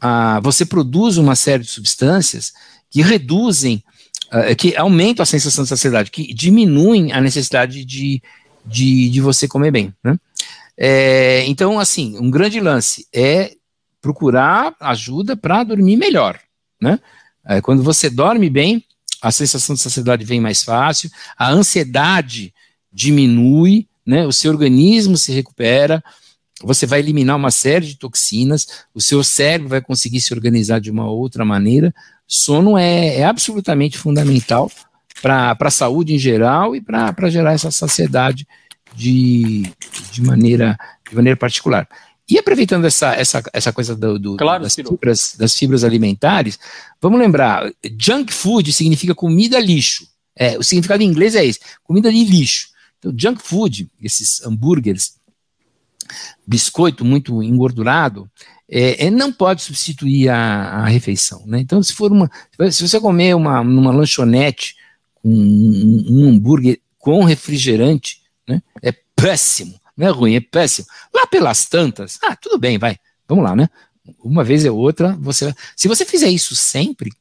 ah, 0.00 0.40
você 0.40 0.64
produz 0.64 1.16
uma 1.16 1.34
série 1.34 1.64
de 1.64 1.70
substâncias 1.70 2.52
que 2.90 3.02
reduzem, 3.02 3.82
ah, 4.30 4.54
que 4.54 4.76
aumentam 4.76 5.22
a 5.22 5.26
sensação 5.26 5.64
de 5.64 5.70
saciedade, 5.70 6.10
que 6.10 6.32
diminuem 6.32 7.12
a 7.12 7.20
necessidade 7.20 7.84
de, 7.84 8.22
de, 8.64 9.10
de 9.10 9.20
você 9.20 9.48
comer 9.48 9.72
bem. 9.72 9.92
Né? 10.02 10.16
É, 10.76 11.44
então, 11.46 11.80
assim, 11.80 12.16
um 12.18 12.30
grande 12.30 12.60
lance 12.60 13.06
é 13.12 13.56
procurar 14.00 14.74
ajuda 14.80 15.36
para 15.36 15.64
dormir 15.64 15.96
melhor. 15.96 16.38
Né? 16.80 16.98
É, 17.44 17.60
quando 17.60 17.82
você 17.82 18.08
dorme 18.08 18.48
bem, 18.48 18.84
a 19.20 19.32
sensação 19.32 19.74
de 19.74 19.80
saciedade 19.80 20.24
vem 20.24 20.40
mais 20.40 20.62
fácil, 20.62 21.10
a 21.36 21.50
ansiedade 21.50 22.54
diminui, 22.92 23.88
né? 24.06 24.26
o 24.26 24.32
seu 24.32 24.52
organismo 24.52 25.16
se 25.16 25.32
recupera, 25.32 26.02
você 26.62 26.86
vai 26.86 26.98
eliminar 26.98 27.36
uma 27.36 27.50
série 27.50 27.86
de 27.86 27.96
toxinas, 27.96 28.66
o 28.94 29.00
seu 29.00 29.22
cérebro 29.22 29.68
vai 29.68 29.80
conseguir 29.80 30.20
se 30.20 30.34
organizar 30.34 30.80
de 30.80 30.90
uma 30.90 31.08
outra 31.08 31.44
maneira. 31.44 31.94
Sono 32.26 32.76
é, 32.76 33.16
é 33.18 33.24
absolutamente 33.24 33.96
fundamental 33.96 34.70
para 35.22 35.56
a 35.58 35.70
saúde 35.70 36.14
em 36.14 36.18
geral 36.18 36.74
e 36.74 36.80
para 36.80 37.30
gerar 37.30 37.52
essa 37.52 37.70
saciedade 37.70 38.46
de, 38.94 39.70
de, 40.10 40.22
maneira, 40.22 40.76
de 41.08 41.14
maneira 41.14 41.36
particular. 41.36 41.88
E 42.28 42.38
aproveitando 42.38 42.84
essa, 42.84 43.14
essa, 43.14 43.42
essa 43.52 43.72
coisa 43.72 43.96
do, 43.96 44.18
do 44.18 44.36
claro, 44.36 44.62
das, 44.62 44.74
fibras, 44.74 45.34
das 45.38 45.56
fibras 45.56 45.82
alimentares, 45.82 46.58
vamos 47.00 47.18
lembrar: 47.18 47.72
junk 47.98 48.32
food 48.32 48.72
significa 48.72 49.14
comida 49.14 49.58
lixo. 49.58 50.06
É, 50.36 50.58
o 50.58 50.62
significado 50.62 51.02
em 51.02 51.06
inglês 51.06 51.34
é 51.34 51.44
esse: 51.44 51.60
comida 51.82 52.12
de 52.12 52.24
lixo. 52.24 52.68
Então, 52.98 53.14
junk 53.16 53.42
food, 53.42 53.90
esses 54.02 54.42
hambúrgueres, 54.44 55.14
biscoito 56.46 57.04
muito 57.04 57.42
engordurado, 57.42 58.30
é, 58.68 59.06
é, 59.06 59.10
não 59.10 59.32
pode 59.32 59.62
substituir 59.62 60.28
a, 60.28 60.36
a 60.36 60.86
refeição. 60.86 61.42
Né? 61.46 61.60
Então, 61.60 61.82
se 61.82 61.94
for 61.94 62.12
uma. 62.12 62.30
Se 62.70 62.86
você 62.86 63.00
comer 63.00 63.34
uma, 63.34 63.64
numa 63.64 63.90
lanchonete 63.90 64.76
com 65.14 65.30
um, 65.30 66.06
um 66.10 66.28
hambúrguer 66.28 66.78
com 66.98 67.24
refrigerante, 67.24 68.20
né, 68.46 68.62
é 68.82 68.92
péssimo. 69.16 69.77
Não 69.98 70.06
é 70.06 70.10
ruim, 70.10 70.36
é 70.36 70.40
péssimo. 70.40 70.86
Lá 71.12 71.26
pelas 71.26 71.66
tantas, 71.66 72.18
ah, 72.22 72.36
tudo 72.36 72.56
bem, 72.56 72.78
vai. 72.78 72.96
Vamos 73.28 73.44
lá, 73.44 73.56
né? 73.56 73.68
Uma 74.22 74.44
vez 74.44 74.64
ou 74.64 74.78
outra, 74.78 75.16
você. 75.20 75.52
Se 75.76 75.88
você 75.88 76.04
fizer 76.04 76.28
isso 76.28 76.54
sempre, 76.54 77.12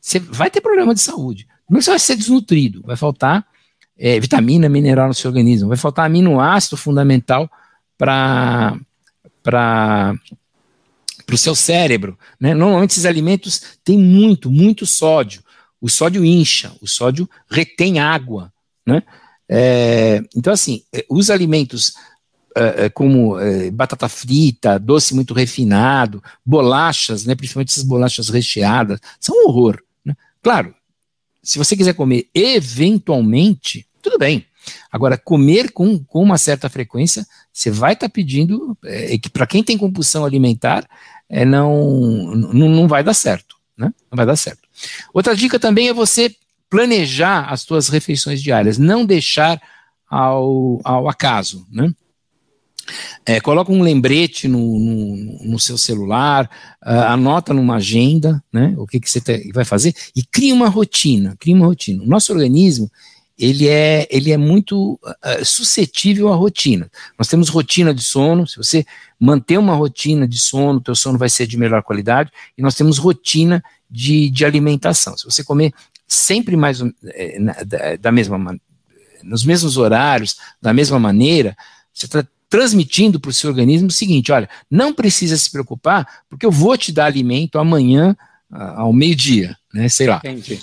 você 0.00 0.18
vai 0.18 0.50
ter 0.50 0.60
problema 0.60 0.94
de 0.94 1.00
saúde. 1.00 1.46
Primeiro 1.66 1.84
você 1.84 1.90
vai 1.90 1.98
ser 1.98 2.16
desnutrido, 2.16 2.82
vai 2.84 2.96
faltar 2.96 3.46
é, 3.96 4.18
vitamina, 4.18 4.68
mineral 4.68 5.08
no 5.08 5.14
seu 5.14 5.30
organismo, 5.30 5.68
vai 5.68 5.76
faltar 5.76 6.06
aminoácido 6.06 6.76
fundamental 6.76 7.48
para 7.96 8.76
para 9.42 10.16
o 11.32 11.38
seu 11.38 11.54
cérebro. 11.54 12.18
Né? 12.40 12.54
Normalmente 12.54 12.92
esses 12.92 13.06
alimentos 13.06 13.78
têm 13.84 13.98
muito, 13.98 14.50
muito 14.50 14.86
sódio. 14.86 15.42
O 15.80 15.88
sódio 15.88 16.24
incha, 16.24 16.72
o 16.80 16.86
sódio 16.86 17.28
retém 17.50 17.98
água. 17.98 18.52
Né? 18.86 19.02
É, 19.48 20.22
então, 20.36 20.52
assim, 20.52 20.82
é, 20.92 21.04
os 21.08 21.30
alimentos 21.30 21.94
é, 22.56 22.84
é, 22.84 22.88
como 22.88 23.38
é, 23.38 23.70
batata 23.70 24.08
frita, 24.08 24.78
doce 24.78 25.14
muito 25.14 25.34
refinado, 25.34 26.22
bolachas, 26.44 27.24
né, 27.24 27.34
principalmente 27.34 27.70
essas 27.70 27.84
bolachas 27.84 28.28
recheadas, 28.28 29.00
são 29.20 29.36
um 29.36 29.48
horror. 29.48 29.82
Né? 30.04 30.14
Claro, 30.42 30.74
se 31.42 31.58
você 31.58 31.76
quiser 31.76 31.94
comer 31.94 32.28
eventualmente, 32.34 33.86
tudo 34.00 34.18
bem. 34.18 34.46
Agora, 34.90 35.18
comer 35.18 35.72
com, 35.72 35.98
com 36.04 36.22
uma 36.22 36.38
certa 36.38 36.68
frequência, 36.68 37.26
você 37.52 37.70
vai 37.70 37.94
estar 37.94 38.08
tá 38.08 38.12
pedindo, 38.12 38.76
é, 38.84 39.18
que 39.18 39.28
para 39.28 39.46
quem 39.46 39.62
tem 39.62 39.76
compulsão 39.76 40.24
alimentar, 40.24 40.88
é, 41.28 41.44
não, 41.44 42.34
não, 42.34 42.68
não 42.68 42.88
vai 42.88 43.02
dar 43.02 43.14
certo. 43.14 43.56
Né? 43.76 43.92
Não 44.10 44.16
vai 44.16 44.26
dar 44.26 44.36
certo. 44.36 44.68
Outra 45.12 45.34
dica 45.34 45.58
também 45.58 45.88
é 45.88 45.94
você 45.94 46.34
planejar 46.70 47.46
as 47.50 47.62
suas 47.62 47.88
refeições 47.88 48.42
diárias, 48.42 48.78
não 48.78 49.04
deixar 49.04 49.60
ao, 50.08 50.80
ao 50.84 51.08
acaso. 51.08 51.66
Né? 51.70 51.92
É, 53.24 53.40
coloca 53.40 53.70
um 53.70 53.82
lembrete 53.82 54.48
no, 54.48 54.78
no, 54.78 55.44
no 55.44 55.58
seu 55.58 55.78
celular, 55.78 56.50
uh, 56.84 56.90
anota 57.08 57.54
numa 57.54 57.76
agenda 57.76 58.42
né, 58.52 58.74
o 58.76 58.86
que, 58.86 58.98
que 59.00 59.10
você 59.10 59.20
te, 59.20 59.50
vai 59.52 59.64
fazer 59.64 59.94
e 60.14 60.22
cria 60.22 60.54
uma 60.54 60.68
rotina. 60.68 61.36
Cria 61.38 61.54
uma 61.54 61.66
rotina. 61.66 62.02
O 62.02 62.06
nosso 62.06 62.32
organismo 62.32 62.90
ele 63.38 63.66
é, 63.66 64.06
ele 64.10 64.30
é 64.30 64.36
muito 64.36 65.00
uh, 65.02 65.44
suscetível 65.44 66.32
à 66.32 66.36
rotina. 66.36 66.90
Nós 67.18 67.28
temos 67.28 67.48
rotina 67.48 67.94
de 67.94 68.02
sono, 68.02 68.46
se 68.46 68.56
você 68.56 68.84
manter 69.18 69.58
uma 69.58 69.74
rotina 69.74 70.28
de 70.28 70.38
sono, 70.38 70.80
teu 70.80 70.94
sono 70.94 71.18
vai 71.18 71.28
ser 71.28 71.46
de 71.46 71.56
melhor 71.56 71.82
qualidade, 71.82 72.30
e 72.56 72.62
nós 72.62 72.74
temos 72.74 72.98
rotina 72.98 73.62
de, 73.90 74.30
de 74.30 74.44
alimentação. 74.44 75.16
Se 75.16 75.24
você 75.24 75.42
comer 75.42 75.72
sempre 76.06 76.56
mais 76.56 76.80
é, 77.06 77.38
da, 77.64 77.96
da, 77.96 78.12
mesma 78.12 78.38
nos 79.22 79.44
mesmos 79.44 79.76
horários, 79.76 80.36
da 80.60 80.72
mesma 80.72 80.98
maneira, 80.98 81.56
você 81.92 82.06
está 82.06 82.26
transmitindo 82.52 83.18
para 83.18 83.30
o 83.30 83.32
seu 83.32 83.48
organismo 83.48 83.88
o 83.88 83.90
seguinte: 83.90 84.30
olha, 84.30 84.46
não 84.70 84.92
precisa 84.92 85.38
se 85.38 85.50
preocupar, 85.50 86.06
porque 86.28 86.44
eu 86.44 86.50
vou 86.50 86.76
te 86.76 86.92
dar 86.92 87.06
alimento 87.06 87.58
amanhã 87.58 88.14
ao 88.50 88.92
meio-dia, 88.92 89.56
né? 89.72 89.88
Sei 89.88 90.06
lá. 90.06 90.18
Entendi. 90.18 90.60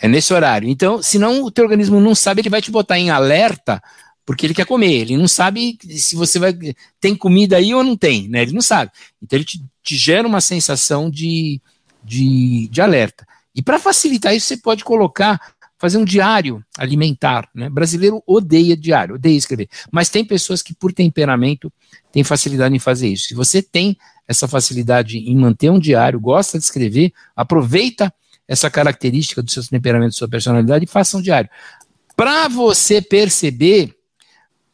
É 0.00 0.06
nesse 0.06 0.32
horário. 0.32 0.68
Então, 0.68 1.02
senão 1.02 1.42
o 1.42 1.50
teu 1.50 1.64
organismo 1.64 2.00
não 2.00 2.14
sabe, 2.14 2.40
ele 2.40 2.48
vai 2.48 2.62
te 2.62 2.70
botar 2.70 3.00
em 3.00 3.10
alerta 3.10 3.82
porque 4.24 4.46
ele 4.46 4.54
quer 4.54 4.64
comer. 4.64 4.92
Ele 4.92 5.16
não 5.16 5.26
sabe 5.26 5.76
se 5.82 6.14
você 6.14 6.38
vai 6.38 6.56
tem 7.00 7.16
comida 7.16 7.56
aí 7.56 7.74
ou 7.74 7.82
não 7.82 7.96
tem, 7.96 8.28
né? 8.28 8.42
Ele 8.42 8.52
não 8.52 8.62
sabe. 8.62 8.92
Então 9.20 9.36
ele 9.36 9.44
te, 9.44 9.60
te 9.82 9.96
gera 9.96 10.28
uma 10.28 10.40
sensação 10.40 11.10
de, 11.10 11.60
de, 12.04 12.68
de 12.68 12.80
alerta. 12.80 13.26
E 13.52 13.60
para 13.60 13.80
facilitar 13.80 14.34
isso, 14.36 14.46
você 14.46 14.56
pode 14.56 14.84
colocar, 14.84 15.40
fazer 15.84 15.98
um 15.98 16.04
diário 16.04 16.64
alimentar. 16.78 17.46
Né? 17.54 17.68
Brasileiro 17.68 18.22
odeia 18.26 18.74
diário, 18.74 19.16
odeia 19.16 19.36
escrever. 19.36 19.68
Mas 19.92 20.08
tem 20.08 20.24
pessoas 20.24 20.62
que, 20.62 20.72
por 20.72 20.94
temperamento, 20.94 21.70
têm 22.10 22.24
facilidade 22.24 22.74
em 22.74 22.78
fazer 22.78 23.08
isso. 23.08 23.28
Se 23.28 23.34
você 23.34 23.60
tem 23.60 23.94
essa 24.26 24.48
facilidade 24.48 25.18
em 25.18 25.36
manter 25.36 25.68
um 25.68 25.78
diário, 25.78 26.18
gosta 26.18 26.56
de 26.58 26.64
escrever, 26.64 27.12
aproveita 27.36 28.10
essa 28.48 28.70
característica 28.70 29.42
do 29.42 29.50
seu 29.50 29.62
temperamento, 29.62 30.12
da 30.12 30.16
sua 30.16 30.28
personalidade 30.28 30.86
e 30.86 30.88
faça 30.88 31.18
um 31.18 31.20
diário. 31.20 31.50
Para 32.16 32.48
você 32.48 33.02
perceber 33.02 33.94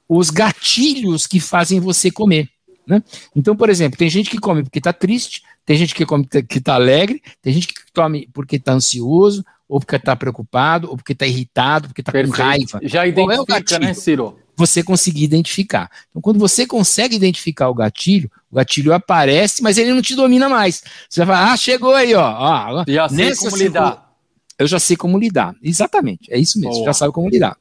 os 0.09 0.31
gatilhos 0.31 1.27
que 1.27 1.41
fazem 1.41 1.81
você 1.81 2.09
comer. 2.09 2.49
Né? 2.91 3.01
Então, 3.37 3.55
por 3.55 3.71
exemplo, 3.71 3.97
tem 3.97 4.11
gente 4.11 4.29
que 4.29 4.39
come 4.39 4.65
porque 4.65 4.81
está 4.81 4.93
triste, 4.93 5.45
tem 5.65 5.77
gente 5.77 5.95
que 5.95 6.05
come 6.05 6.27
que 6.27 6.59
está 6.59 6.75
alegre, 6.75 7.23
tem 7.41 7.53
gente 7.53 7.69
que 7.69 7.75
come 7.95 8.29
porque 8.33 8.57
está 8.57 8.73
ansioso, 8.73 9.45
ou 9.69 9.79
porque 9.79 9.95
está 9.95 10.17
preocupado, 10.17 10.91
ou 10.91 10.97
porque 10.97 11.13
está 11.13 11.25
irritado, 11.25 11.87
porque 11.87 12.01
está 12.01 12.11
com 12.11 12.31
raiva. 12.31 12.81
Já 12.83 13.07
identifica, 13.07 13.35
é 13.37 13.41
o 13.41 13.47
gatilho? 13.47 13.81
né, 13.81 13.95
Ciro? 13.95 14.37
Você 14.57 14.83
conseguir 14.83 15.23
identificar. 15.23 15.89
Então, 16.11 16.21
quando 16.21 16.41
você 16.41 16.67
consegue 16.67 17.15
identificar 17.15 17.69
o 17.69 17.75
gatilho, 17.75 18.29
o 18.51 18.57
gatilho 18.57 18.93
aparece, 18.93 19.63
mas 19.63 19.79
ele 19.79 19.95
não 19.95 20.03
te 20.03 20.17
domina 20.17 20.49
mais. 20.49 20.83
Você 21.09 21.25
vai 21.25 21.37
falar, 21.37 21.53
ah, 21.53 21.57
chegou 21.57 21.95
aí, 21.95 22.13
ó. 22.15 22.81
ó 22.81 22.85
já 22.89 23.09
sei 23.09 23.37
como 23.37 23.57
lidar. 23.57 24.13
Eu 24.59 24.67
já 24.67 24.81
sei 24.81 24.97
como 24.97 25.17
lidar. 25.17 25.55
Exatamente, 25.63 26.33
é 26.33 26.39
isso 26.39 26.59
mesmo, 26.59 26.75
Boa. 26.75 26.87
já 26.87 26.93
sabe 26.93 27.13
como 27.13 27.31
lidar. 27.31 27.57